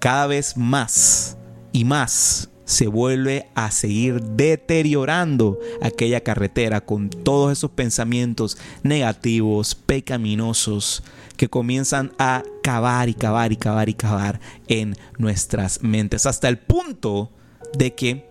cada 0.00 0.26
vez 0.26 0.56
más 0.56 1.36
y 1.72 1.84
más 1.84 2.50
se 2.64 2.86
vuelve 2.86 3.48
a 3.54 3.70
seguir 3.70 4.22
deteriorando 4.22 5.58
aquella 5.82 6.22
carretera 6.22 6.80
con 6.80 7.10
todos 7.10 7.52
esos 7.52 7.70
pensamientos 7.70 8.56
negativos, 8.82 9.74
pecaminosos, 9.74 11.02
que 11.36 11.48
comienzan 11.48 12.12
a 12.18 12.42
cavar 12.62 13.08
y 13.08 13.14
cavar 13.14 13.52
y 13.52 13.56
cavar 13.56 13.88
y 13.88 13.94
cavar 13.94 14.40
en 14.68 14.96
nuestras 15.18 15.82
mentes, 15.82 16.26
hasta 16.26 16.48
el 16.48 16.58
punto 16.58 17.30
de 17.76 17.94
que 17.94 18.28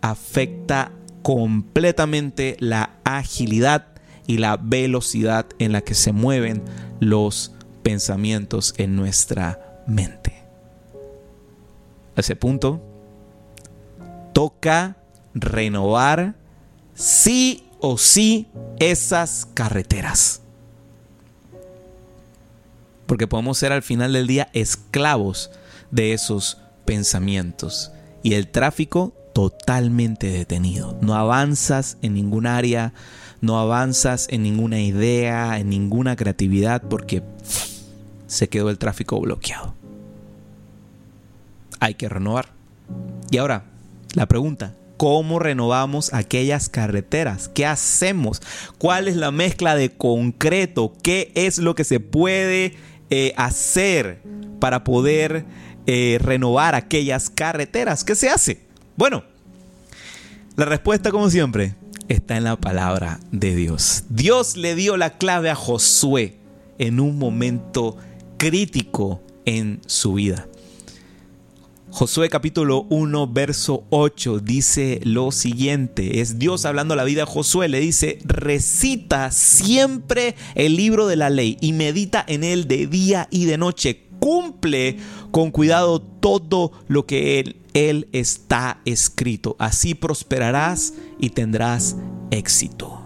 afecta 0.00 0.92
completamente 1.22 2.56
la 2.60 2.98
agilidad 3.04 3.91
y 4.26 4.38
la 4.38 4.56
velocidad 4.56 5.46
en 5.58 5.72
la 5.72 5.80
que 5.80 5.94
se 5.94 6.12
mueven 6.12 6.62
los 7.00 7.52
pensamientos 7.82 8.74
en 8.78 8.96
nuestra 8.96 9.82
mente. 9.86 10.42
A 12.16 12.20
ese 12.20 12.36
punto, 12.36 12.80
toca 14.32 14.96
renovar 15.34 16.34
sí 16.94 17.68
o 17.80 17.98
sí 17.98 18.48
esas 18.78 19.46
carreteras. 19.54 20.42
Porque 23.06 23.26
podemos 23.26 23.58
ser 23.58 23.72
al 23.72 23.82
final 23.82 24.12
del 24.12 24.26
día 24.26 24.48
esclavos 24.52 25.50
de 25.90 26.12
esos 26.12 26.58
pensamientos. 26.84 27.92
Y 28.22 28.34
el 28.34 28.48
tráfico 28.48 29.12
totalmente 29.32 30.28
detenido. 30.28 30.98
No 31.00 31.14
avanzas 31.14 31.98
en 32.02 32.14
ningún 32.14 32.46
área, 32.46 32.92
no 33.40 33.58
avanzas 33.58 34.28
en 34.30 34.42
ninguna 34.42 34.80
idea, 34.80 35.58
en 35.58 35.68
ninguna 35.68 36.16
creatividad, 36.16 36.82
porque 36.82 37.22
se 38.26 38.48
quedó 38.48 38.70
el 38.70 38.78
tráfico 38.78 39.20
bloqueado. 39.20 39.74
Hay 41.80 41.94
que 41.94 42.08
renovar. 42.08 42.50
Y 43.30 43.38
ahora, 43.38 43.64
la 44.14 44.26
pregunta, 44.26 44.74
¿cómo 44.96 45.38
renovamos 45.38 46.14
aquellas 46.14 46.68
carreteras? 46.68 47.48
¿Qué 47.48 47.66
hacemos? 47.66 48.40
¿Cuál 48.78 49.08
es 49.08 49.16
la 49.16 49.30
mezcla 49.32 49.74
de 49.74 49.90
concreto? 49.90 50.92
¿Qué 51.02 51.32
es 51.34 51.58
lo 51.58 51.74
que 51.74 51.84
se 51.84 51.98
puede 51.98 52.74
eh, 53.10 53.32
hacer 53.36 54.22
para 54.60 54.84
poder 54.84 55.44
eh, 55.86 56.18
renovar 56.20 56.74
aquellas 56.74 57.30
carreteras? 57.30 58.04
¿Qué 58.04 58.14
se 58.14 58.28
hace? 58.28 58.71
Bueno, 58.96 59.24
la 60.56 60.66
respuesta 60.66 61.10
como 61.10 61.30
siempre 61.30 61.74
está 62.08 62.36
en 62.36 62.44
la 62.44 62.56
palabra 62.56 63.20
de 63.30 63.56
Dios. 63.56 64.04
Dios 64.10 64.56
le 64.56 64.74
dio 64.74 64.96
la 64.98 65.16
clave 65.16 65.48
a 65.48 65.54
Josué 65.54 66.36
en 66.78 67.00
un 67.00 67.18
momento 67.18 67.96
crítico 68.36 69.22
en 69.46 69.80
su 69.86 70.14
vida. 70.14 70.46
Josué 71.90 72.28
capítulo 72.28 72.86
1 72.90 73.28
verso 73.28 73.84
8 73.90 74.40
dice 74.40 75.00
lo 75.04 75.30
siguiente, 75.30 76.20
es 76.20 76.38
Dios 76.38 76.64
hablando 76.64 76.94
a 76.94 76.96
la 76.96 77.04
vida 77.04 77.26
de 77.26 77.30
Josué, 77.30 77.68
le 77.68 77.80
dice, 77.80 78.18
recita 78.24 79.30
siempre 79.30 80.36
el 80.54 80.76
libro 80.76 81.06
de 81.06 81.16
la 81.16 81.28
ley 81.28 81.58
y 81.60 81.72
medita 81.74 82.24
en 82.26 82.44
él 82.44 82.66
de 82.66 82.86
día 82.86 83.28
y 83.30 83.44
de 83.44 83.58
noche, 83.58 84.04
cumple 84.22 84.98
con 85.32 85.50
cuidado 85.50 86.00
todo 86.00 86.70
lo 86.86 87.06
que 87.06 87.40
él 87.40 87.56
él 87.74 88.08
está 88.12 88.80
escrito. 88.84 89.56
Así 89.58 89.94
prosperarás 89.96 90.94
y 91.18 91.30
tendrás 91.30 91.96
éxito. 92.30 93.00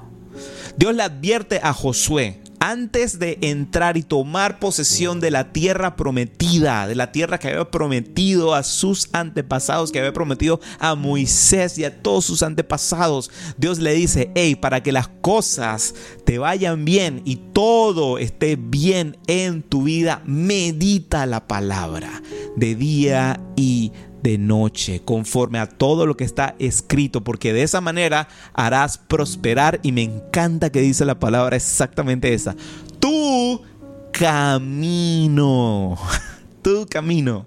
Dios 0.76 0.94
le 0.94 1.02
advierte 1.02 1.58
a 1.62 1.72
Josué 1.72 2.42
antes 2.60 3.18
de 3.18 3.38
entrar 3.42 3.96
y 3.96 4.02
tomar 4.02 4.58
posesión 4.58 5.20
de 5.20 5.30
la 5.30 5.52
tierra 5.52 5.96
prometida, 5.96 6.86
de 6.86 6.94
la 6.94 7.12
tierra 7.12 7.38
que 7.38 7.48
había 7.48 7.70
prometido 7.70 8.54
a 8.54 8.62
sus 8.62 9.08
antepasados, 9.12 9.92
que 9.92 9.98
había 9.98 10.12
prometido 10.12 10.60
a 10.78 10.94
Moisés 10.94 11.78
y 11.78 11.84
a 11.84 12.02
todos 12.02 12.24
sus 12.24 12.42
antepasados, 12.42 13.30
Dios 13.56 13.78
le 13.78 13.94
dice, 13.94 14.30
hey, 14.34 14.56
para 14.56 14.82
que 14.82 14.92
las 14.92 15.08
cosas 15.08 15.94
te 16.24 16.38
vayan 16.38 16.84
bien 16.84 17.22
y 17.24 17.36
todo 17.36 18.18
esté 18.18 18.56
bien 18.56 19.16
en 19.26 19.62
tu 19.62 19.84
vida, 19.84 20.22
medita 20.24 21.26
la 21.26 21.46
palabra 21.46 22.22
de 22.56 22.74
día 22.74 23.40
y 23.56 23.92
de 24.26 24.38
noche, 24.38 25.02
conforme 25.04 25.60
a 25.60 25.68
todo 25.68 26.04
lo 26.04 26.16
que 26.16 26.24
está 26.24 26.56
escrito, 26.58 27.22
porque 27.22 27.52
de 27.52 27.62
esa 27.62 27.80
manera 27.80 28.26
harás 28.54 28.98
prosperar 28.98 29.78
y 29.84 29.92
me 29.92 30.02
encanta 30.02 30.70
que 30.70 30.80
dice 30.80 31.04
la 31.04 31.20
palabra 31.20 31.54
exactamente 31.54 32.34
esa. 32.34 32.56
Tu 32.98 33.62
camino, 34.10 35.96
tu 36.62 36.86
camino, 36.86 37.46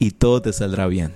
y 0.00 0.10
todo 0.10 0.42
te 0.42 0.52
saldrá 0.52 0.88
bien. 0.88 1.14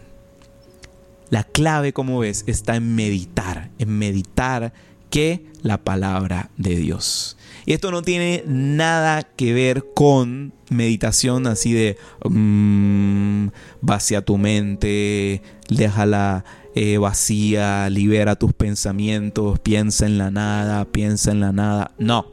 La 1.29 1.43
clave, 1.43 1.93
como 1.93 2.21
ves, 2.21 2.45
está 2.47 2.77
en 2.77 2.95
meditar, 2.95 3.73
en 3.81 3.99
meditar 3.99 4.73
que 5.11 5.45
la 5.63 5.83
palabra 5.83 6.51
de 6.57 6.77
Dios. 6.77 7.37
Y 7.67 7.73
esto 7.73 7.91
no 7.91 8.03
tiene 8.03 8.45
nada 8.47 9.23
que 9.23 9.53
ver 9.53 9.87
con 9.95 10.53
meditación 10.71 11.47
así 11.47 11.73
de 11.73 11.97
mmm, 12.29 13.49
vacía 13.81 14.23
tu 14.23 14.39
mente, 14.39 15.43
déjala 15.69 16.45
eh, 16.75 16.99
vacía, 16.99 17.89
libera 17.89 18.37
tus 18.37 18.53
pensamientos, 18.53 19.61
piensa 19.61 20.07
en 20.07 20.19
la 20.19 20.31
nada, 20.31 20.85
piensa 20.85 21.31
en 21.31 21.41
la 21.41 21.53
nada. 21.53 21.93
No, 21.99 22.33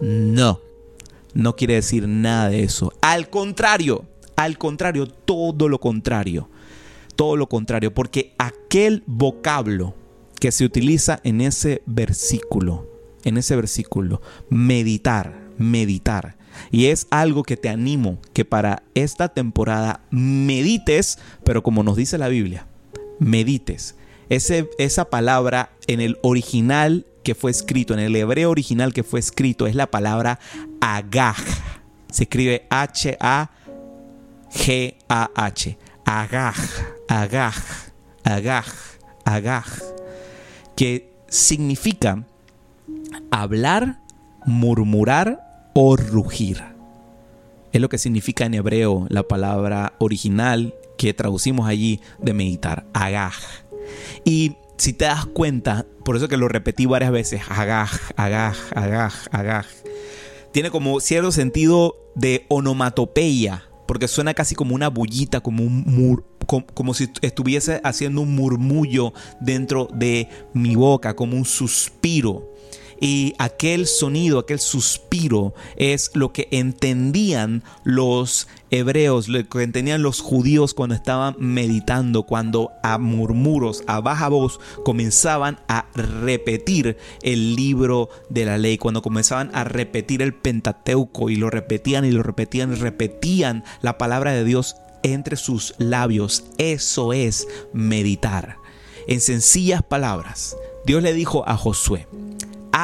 no, 0.00 0.60
no 1.32 1.56
quiere 1.56 1.74
decir 1.74 2.08
nada 2.08 2.50
de 2.50 2.64
eso. 2.64 2.92
Al 3.00 3.30
contrario, 3.30 4.04
al 4.36 4.58
contrario, 4.58 5.06
todo 5.06 5.68
lo 5.68 5.78
contrario. 5.78 6.48
Todo 7.14 7.36
lo 7.36 7.46
contrario, 7.48 7.92
porque 7.92 8.34
aquel 8.38 9.04
vocablo 9.06 9.94
que 10.40 10.50
se 10.50 10.64
utiliza 10.64 11.20
en 11.22 11.42
ese 11.42 11.82
versículo, 11.86 12.88
en 13.24 13.36
ese 13.36 13.56
versículo, 13.56 14.20
meditar, 14.50 15.50
meditar. 15.58 16.36
Y 16.70 16.86
es 16.86 17.06
algo 17.10 17.42
que 17.42 17.56
te 17.56 17.68
animo 17.68 18.18
que 18.32 18.44
para 18.44 18.82
esta 18.94 19.28
temporada 19.28 20.02
medites, 20.10 21.18
pero 21.44 21.62
como 21.62 21.82
nos 21.82 21.96
dice 21.96 22.18
la 22.18 22.28
Biblia, 22.28 22.66
medites. 23.18 23.96
Esa 24.28 25.10
palabra 25.10 25.72
en 25.86 26.00
el 26.00 26.18
original 26.22 27.06
que 27.22 27.34
fue 27.34 27.50
escrito, 27.50 27.94
en 27.94 28.00
el 28.00 28.16
hebreo 28.16 28.50
original 28.50 28.92
que 28.92 29.02
fue 29.02 29.20
escrito, 29.20 29.66
es 29.66 29.74
la 29.74 29.90
palabra 29.90 30.38
agaj. 30.80 31.42
Se 32.10 32.24
escribe 32.24 32.66
H-A-G-A-H. 32.70 33.48
Agaj, 36.04 36.56
agaj, 37.08 37.56
agaj, 38.24 38.66
agaj. 39.24 39.66
Que 40.76 41.14
significa 41.28 42.26
hablar, 43.32 43.98
murmurar 44.44 45.70
o 45.74 45.96
rugir. 45.96 46.62
Es 47.72 47.80
lo 47.80 47.88
que 47.88 47.98
significa 47.98 48.44
en 48.44 48.54
hebreo 48.54 49.06
la 49.08 49.22
palabra 49.22 49.94
original 49.98 50.74
que 50.98 51.14
traducimos 51.14 51.66
allí 51.66 52.00
de 52.20 52.34
meditar, 52.34 52.84
agaj. 52.92 53.34
Y 54.24 54.56
si 54.76 54.92
te 54.92 55.06
das 55.06 55.26
cuenta, 55.26 55.86
por 56.04 56.16
eso 56.16 56.28
que 56.28 56.36
lo 56.36 56.48
repetí 56.48 56.86
varias 56.86 57.10
veces, 57.10 57.40
agaj, 57.48 58.12
agaj, 58.16 58.58
agaj, 58.74 59.14
agaj, 59.32 59.66
tiene 60.52 60.70
como 60.70 61.00
cierto 61.00 61.32
sentido 61.32 61.96
de 62.14 62.44
onomatopeya, 62.48 63.64
porque 63.86 64.08
suena 64.08 64.34
casi 64.34 64.54
como 64.54 64.74
una 64.74 64.88
bullita, 64.88 65.40
como 65.40 65.64
un 65.64 65.84
mur, 65.86 66.26
como, 66.74 66.92
si 66.92 67.08
estuviese 67.22 67.80
haciendo 67.84 68.20
un 68.20 68.34
murmullo 68.34 69.14
dentro 69.40 69.88
de 69.94 70.28
mi 70.52 70.76
boca, 70.76 71.14
como 71.16 71.36
un 71.36 71.46
suspiro. 71.46 72.51
Y 73.02 73.34
aquel 73.38 73.88
sonido, 73.88 74.38
aquel 74.38 74.60
suspiro 74.60 75.54
es 75.74 76.12
lo 76.14 76.32
que 76.32 76.46
entendían 76.52 77.64
los 77.82 78.46
hebreos, 78.70 79.26
lo 79.26 79.44
que 79.48 79.64
entendían 79.64 80.04
los 80.04 80.20
judíos 80.20 80.72
cuando 80.72 80.94
estaban 80.94 81.34
meditando, 81.40 82.22
cuando 82.22 82.70
a 82.84 82.98
murmuros, 82.98 83.82
a 83.88 84.00
baja 84.00 84.28
voz, 84.28 84.60
comenzaban 84.84 85.58
a 85.66 85.86
repetir 85.96 86.96
el 87.22 87.56
libro 87.56 88.08
de 88.30 88.44
la 88.44 88.56
ley, 88.56 88.78
cuando 88.78 89.02
comenzaban 89.02 89.50
a 89.52 89.64
repetir 89.64 90.22
el 90.22 90.32
Pentateuco 90.32 91.28
y 91.28 91.34
lo 91.34 91.50
repetían 91.50 92.04
y 92.04 92.12
lo 92.12 92.22
repetían 92.22 92.72
y 92.72 92.76
repetían 92.76 93.64
la 93.80 93.98
palabra 93.98 94.30
de 94.30 94.44
Dios 94.44 94.76
entre 95.02 95.34
sus 95.34 95.74
labios. 95.78 96.44
Eso 96.56 97.12
es 97.12 97.48
meditar. 97.72 98.58
En 99.08 99.20
sencillas 99.20 99.82
palabras, 99.82 100.56
Dios 100.86 101.02
le 101.02 101.12
dijo 101.12 101.42
a 101.48 101.56
Josué, 101.56 102.06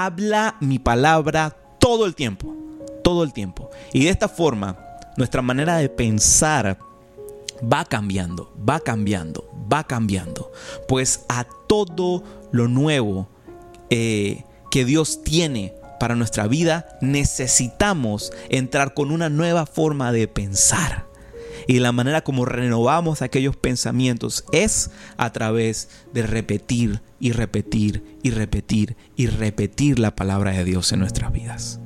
habla 0.05 0.57
mi 0.61 0.79
palabra 0.79 1.57
todo 1.79 2.07
el 2.07 2.15
tiempo, 2.15 2.55
todo 3.03 3.25
el 3.25 3.33
tiempo. 3.33 3.71
Y 3.93 4.05
de 4.05 4.11
esta 4.11 4.29
forma, 4.29 4.79
nuestra 5.17 5.43
manera 5.43 5.77
de 5.77 5.89
pensar 5.89 6.79
va 7.61 7.85
cambiando, 7.85 8.53
va 8.69 8.81
cambiando, 8.81 9.49
va 9.73 9.85
cambiando. 9.85 10.53
Pues 10.87 11.25
a 11.29 11.45
todo 11.67 12.23
lo 12.53 12.69
nuevo 12.69 13.29
eh, 13.91 14.45
que 14.71 14.85
Dios 14.85 15.23
tiene 15.25 15.75
para 15.99 16.15
nuestra 16.15 16.47
vida, 16.47 16.87
necesitamos 17.01 18.33
entrar 18.49 18.95
con 18.95 19.11
una 19.11 19.29
nueva 19.29 19.67
forma 19.67 20.13
de 20.13 20.29
pensar. 20.29 21.08
Y 21.69 21.81
la 21.81 21.93
manera 21.93 22.23
como 22.23 22.47
renovamos 22.47 23.21
aquellos 23.21 23.55
pensamientos 23.55 24.43
es 24.53 24.91
a 25.19 25.31
través 25.35 25.91
de 26.15 26.23
repetir 26.23 27.03
y 27.21 27.33
repetir 27.33 28.19
y 28.23 28.31
repetir 28.31 28.97
y 29.17 29.27
repetir 29.27 29.99
la 29.99 30.17
palabra 30.17 30.53
de 30.53 30.65
Dios 30.65 30.91
en 30.93 31.01
nuestras 31.01 31.31
vidas. 31.31 31.79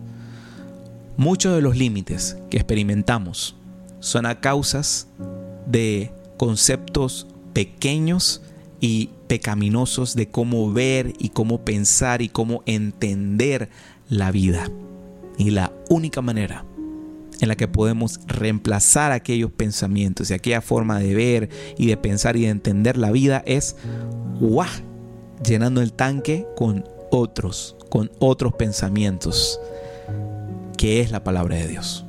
Muchos 1.16 1.56
de 1.56 1.62
los 1.62 1.76
límites 1.76 2.36
que 2.48 2.58
experimentamos 2.58 3.56
son 3.98 4.24
a 4.24 4.40
causas 4.40 5.08
de 5.66 6.12
conceptos 6.36 7.26
pequeños 7.52 8.40
y 8.80 9.10
pecaminosos 9.26 10.14
de 10.14 10.28
cómo 10.28 10.72
ver 10.72 11.12
y 11.18 11.30
cómo 11.30 11.64
pensar 11.64 12.22
y 12.22 12.28
cómo 12.28 12.62
entender 12.66 13.68
la 14.08 14.30
vida. 14.30 14.70
Y 15.38 15.50
la 15.50 15.72
única 15.88 16.22
manera 16.22 16.64
en 17.42 17.48
la 17.48 17.56
que 17.56 17.66
podemos 17.66 18.20
reemplazar 18.28 19.10
aquellos 19.10 19.50
pensamientos 19.50 20.30
y 20.30 20.34
aquella 20.34 20.60
forma 20.60 21.00
de 21.00 21.12
ver 21.12 21.48
y 21.76 21.88
de 21.88 21.96
pensar 21.96 22.36
y 22.36 22.42
de 22.42 22.50
entender 22.50 22.96
la 22.96 23.10
vida 23.10 23.42
es 23.44 23.74
¡guau! 24.40 24.68
llenando 25.44 25.82
el 25.82 25.92
tanque 25.92 26.46
con 26.56 26.84
otros, 27.10 27.76
con 27.90 28.12
otros 28.20 28.54
pensamientos, 28.54 29.58
que 30.78 31.00
es 31.00 31.10
la 31.10 31.24
palabra 31.24 31.56
de 31.56 31.66
Dios. 31.66 32.06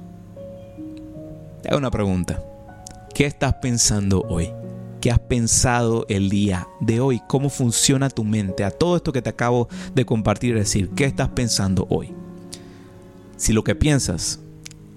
Te 1.63 1.69
hago 1.69 1.79
una 1.79 1.89
pregunta. 1.89 2.43
¿Qué 3.15 3.25
estás 3.25 3.55
pensando 3.55 4.21
hoy? 4.29 4.51
¿Qué 5.01 5.09
has 5.09 5.19
pensado 5.19 6.05
el 6.09 6.29
día 6.29 6.67
de 6.79 6.99
hoy? 6.99 7.19
¿Cómo 7.27 7.49
funciona 7.49 8.11
tu 8.11 8.23
mente? 8.23 8.63
A 8.63 8.69
todo 8.69 8.97
esto 8.97 9.11
que 9.11 9.23
te 9.23 9.31
acabo 9.31 9.67
de 9.95 10.05
compartir 10.05 10.53
decir, 10.53 10.91
¿qué 10.91 11.05
estás 11.05 11.29
pensando 11.29 11.87
hoy? 11.89 12.13
Si 13.35 13.51
lo 13.51 13.63
que 13.63 13.73
piensas 13.73 14.42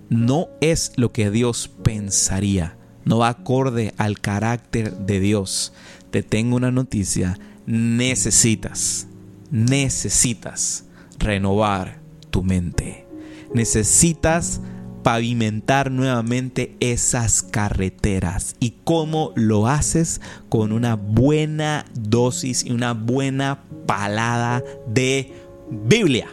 no 0.08 0.48
es 0.60 0.92
lo 0.96 1.12
que 1.12 1.30
Dios 1.30 1.70
pensaría, 1.82 2.76
no 3.04 3.18
va 3.18 3.28
acorde 3.28 3.94
al 3.96 4.20
carácter 4.20 4.96
de 4.98 5.20
Dios. 5.20 5.72
Te 6.10 6.22
tengo 6.22 6.56
una 6.56 6.70
noticia, 6.70 7.38
necesitas, 7.66 9.08
necesitas 9.50 10.84
renovar 11.18 12.00
tu 12.30 12.42
mente. 12.42 13.06
Necesitas 13.54 14.60
pavimentar 15.02 15.90
nuevamente 15.90 16.76
esas 16.80 17.42
carreteras. 17.42 18.56
¿Y 18.58 18.74
cómo 18.82 19.32
lo 19.36 19.68
haces? 19.68 20.20
Con 20.48 20.72
una 20.72 20.96
buena 20.96 21.84
dosis 21.94 22.64
y 22.64 22.72
una 22.72 22.92
buena 22.92 23.64
palada 23.86 24.64
de 24.88 25.32
Biblia. 25.70 26.28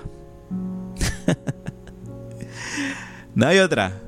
No 3.35 3.47
hay 3.47 3.59
otra. 3.59 3.99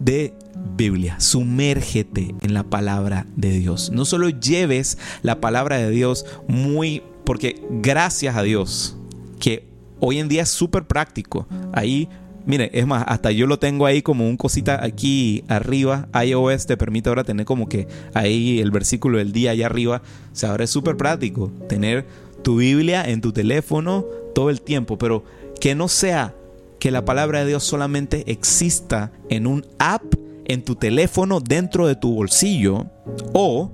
De 0.00 0.32
Biblia. 0.76 1.18
Sumérgete 1.18 2.34
en 2.40 2.54
la 2.54 2.62
palabra 2.62 3.26
de 3.36 3.50
Dios. 3.50 3.90
No 3.90 4.04
solo 4.04 4.28
lleves 4.28 4.98
la 5.22 5.40
palabra 5.40 5.78
de 5.78 5.90
Dios 5.90 6.24
muy... 6.48 7.02
Porque 7.24 7.62
gracias 7.70 8.36
a 8.36 8.42
Dios 8.42 8.96
que 9.38 9.68
hoy 10.00 10.18
en 10.18 10.28
día 10.28 10.42
es 10.42 10.48
súper 10.48 10.84
práctico. 10.84 11.46
Ahí, 11.72 12.08
mire, 12.46 12.70
es 12.72 12.86
más, 12.86 13.04
hasta 13.06 13.30
yo 13.30 13.46
lo 13.46 13.58
tengo 13.58 13.86
ahí 13.86 14.02
como 14.02 14.28
un 14.28 14.36
cosita 14.36 14.82
aquí 14.84 15.44
arriba. 15.48 16.08
iOS 16.24 16.66
te 16.66 16.76
permite 16.76 17.08
ahora 17.08 17.24
tener 17.24 17.46
como 17.46 17.68
que 17.68 17.88
ahí 18.14 18.60
el 18.60 18.70
versículo 18.70 19.18
del 19.18 19.32
día 19.32 19.50
allá 19.50 19.66
arriba. 19.66 20.02
O 20.32 20.36
sea, 20.36 20.50
ahora 20.50 20.64
es 20.64 20.70
súper 20.70 20.96
práctico 20.96 21.52
tener 21.68 22.06
tu 22.42 22.56
Biblia 22.56 23.04
en 23.04 23.20
tu 23.20 23.32
teléfono 23.32 24.06
todo 24.34 24.50
el 24.50 24.60
tiempo. 24.60 24.96
Pero 24.98 25.24
que 25.60 25.74
no 25.74 25.88
sea 25.88 26.34
que 26.80 26.90
la 26.90 27.04
palabra 27.04 27.40
de 27.40 27.46
Dios 27.46 27.62
solamente 27.62 28.24
exista 28.32 29.12
en 29.28 29.46
un 29.46 29.64
app 29.78 30.02
en 30.46 30.64
tu 30.64 30.74
teléfono 30.74 31.38
dentro 31.38 31.86
de 31.86 31.94
tu 31.94 32.14
bolsillo 32.14 32.86
o 33.32 33.70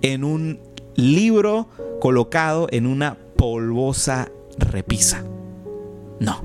en 0.00 0.24
un 0.24 0.60
libro 0.94 1.68
colocado 2.00 2.68
en 2.70 2.86
una 2.86 3.18
polvosa 3.36 4.30
repisa. 4.58 5.24
No. 6.20 6.40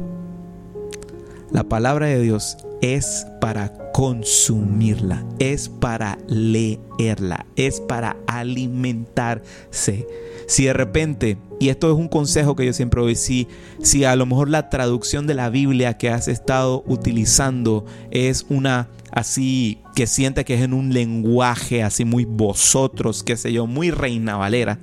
La 1.52 1.64
palabra 1.64 2.08
de 2.08 2.20
Dios 2.20 2.58
es 2.82 3.28
para 3.40 3.81
consumirla, 3.94 5.26
es 5.40 5.70
para 5.70 6.18
leerla, 6.28 7.46
es 7.56 7.80
para 7.82 8.18
alimentarse. 8.28 10.08
Si 10.48 10.66
de 10.66 10.74
repente 10.74 11.38
y 11.62 11.70
esto 11.70 11.92
es 11.92 11.96
un 11.96 12.08
consejo 12.08 12.56
que 12.56 12.66
yo 12.66 12.74
siempre 12.74 13.04
doy, 13.04 13.16
si, 13.16 13.48
si 13.84 14.04
a 14.04 14.16
lo 14.16 14.26
mejor 14.26 14.50
la 14.50 14.72
traducción 14.72 15.28
de 15.28 15.36
la 15.36 15.52
Biblia 15.52 15.96
que 15.96 16.10
has 16.10 16.28
estado 16.28 16.84
utilizando 16.88 17.86
es 18.10 18.48
una 18.50 18.90
así 19.12 19.78
que 19.94 20.08
siente 20.08 20.44
que 20.44 20.56
es 20.56 20.62
en 20.62 20.74
un 20.74 20.92
lenguaje 20.92 21.84
así 21.84 22.04
muy 22.04 22.26
vosotros, 22.26 23.22
qué 23.22 23.38
sé 23.38 23.54
yo, 23.54 23.68
muy 23.68 23.92
reina 23.92 24.38
valera. 24.38 24.80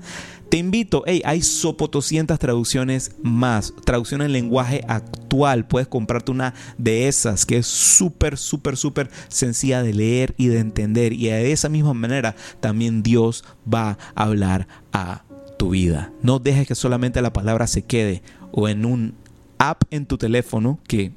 Te 0.49 0.57
invito, 0.57 1.03
hey, 1.07 1.21
hay 1.27 1.43
sopotoscientas 1.43 2.39
traducciones 2.39 3.13
más, 3.23 3.75
traducción 3.85 4.23
en 4.23 4.33
lenguaje 4.33 4.83
actual. 4.89 5.67
Puedes 5.67 5.89
comprarte 5.89 6.31
una 6.31 6.55
de 6.79 7.07
esas 7.07 7.45
que 7.45 7.59
es 7.59 7.67
súper, 7.67 8.39
súper, 8.39 8.79
súper 8.79 9.11
sencilla 9.29 9.83
de 9.83 9.93
leer 9.93 10.35
y 10.39 10.47
de 10.47 10.61
entender. 10.61 11.13
Y 11.13 11.27
de 11.27 11.53
esa 11.53 11.69
misma 11.69 11.93
manera 11.93 12.35
también 12.61 13.03
Dios 13.03 13.45
va 13.73 13.99
a 14.15 14.23
hablar 14.23 14.69
a 14.91 15.25
tu 15.59 15.71
vida. 15.71 16.13
No 16.23 16.39
dejes 16.39 16.67
que 16.67 16.75
solamente 16.75 17.21
la 17.21 17.35
palabra 17.35 17.67
se 17.67 17.83
quede 17.83 18.23
o 18.51 18.71
en 18.71 18.87
un 18.87 19.15
app 19.59 19.83
en 19.91 20.07
tu 20.07 20.17
teléfono 20.17 20.79
que 20.89 21.13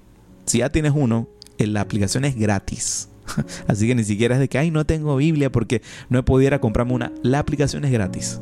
si 0.45 0.57
ya 0.57 0.69
tienes 0.69 0.91
uno, 0.93 1.29
la 1.57 1.79
aplicación 1.79 2.25
es 2.25 2.35
gratis. 2.35 3.07
Así 3.67 3.87
que 3.87 3.95
ni 3.95 4.03
siquiera 4.03 4.35
es 4.35 4.41
de 4.41 4.49
que, 4.49 4.57
ay, 4.57 4.71
no 4.71 4.85
tengo 4.85 5.15
Biblia 5.15 5.51
porque 5.51 5.81
no 6.09 6.25
podido 6.25 6.59
comprarme 6.59 6.93
una. 6.93 7.13
La 7.23 7.39
aplicación 7.39 7.85
es 7.85 7.91
gratis. 7.91 8.41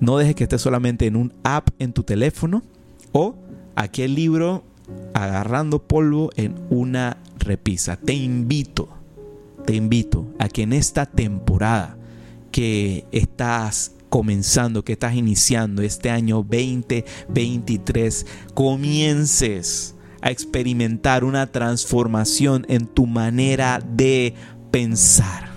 No 0.00 0.18
dejes 0.18 0.34
que 0.34 0.44
esté 0.44 0.58
solamente 0.58 1.06
en 1.06 1.16
un 1.16 1.32
app 1.42 1.68
en 1.78 1.92
tu 1.92 2.02
teléfono 2.02 2.62
o 3.12 3.34
aquel 3.74 4.14
libro 4.14 4.64
agarrando 5.14 5.82
polvo 5.82 6.30
en 6.36 6.54
una 6.70 7.16
repisa. 7.38 7.96
Te 7.96 8.12
invito, 8.12 8.88
te 9.64 9.74
invito 9.74 10.26
a 10.38 10.48
que 10.48 10.62
en 10.62 10.72
esta 10.72 11.06
temporada 11.06 11.96
que 12.50 13.06
estás 13.12 13.92
comenzando, 14.08 14.84
que 14.84 14.92
estás 14.92 15.14
iniciando 15.14 15.82
este 15.82 16.10
año 16.10 16.36
2023, 16.36 18.26
comiences 18.54 19.94
a 20.20 20.30
experimentar 20.30 21.24
una 21.24 21.46
transformación 21.46 22.64
en 22.68 22.86
tu 22.86 23.06
manera 23.06 23.80
de 23.80 24.34
pensar. 24.70 25.50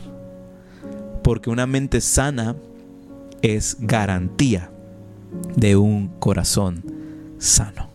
Porque 1.23 1.49
una 1.49 1.67
mente 1.67 2.01
sana 2.01 2.55
es 3.41 3.77
garantía 3.79 4.71
de 5.55 5.75
un 5.75 6.07
corazón 6.19 6.83
sano. 7.37 7.88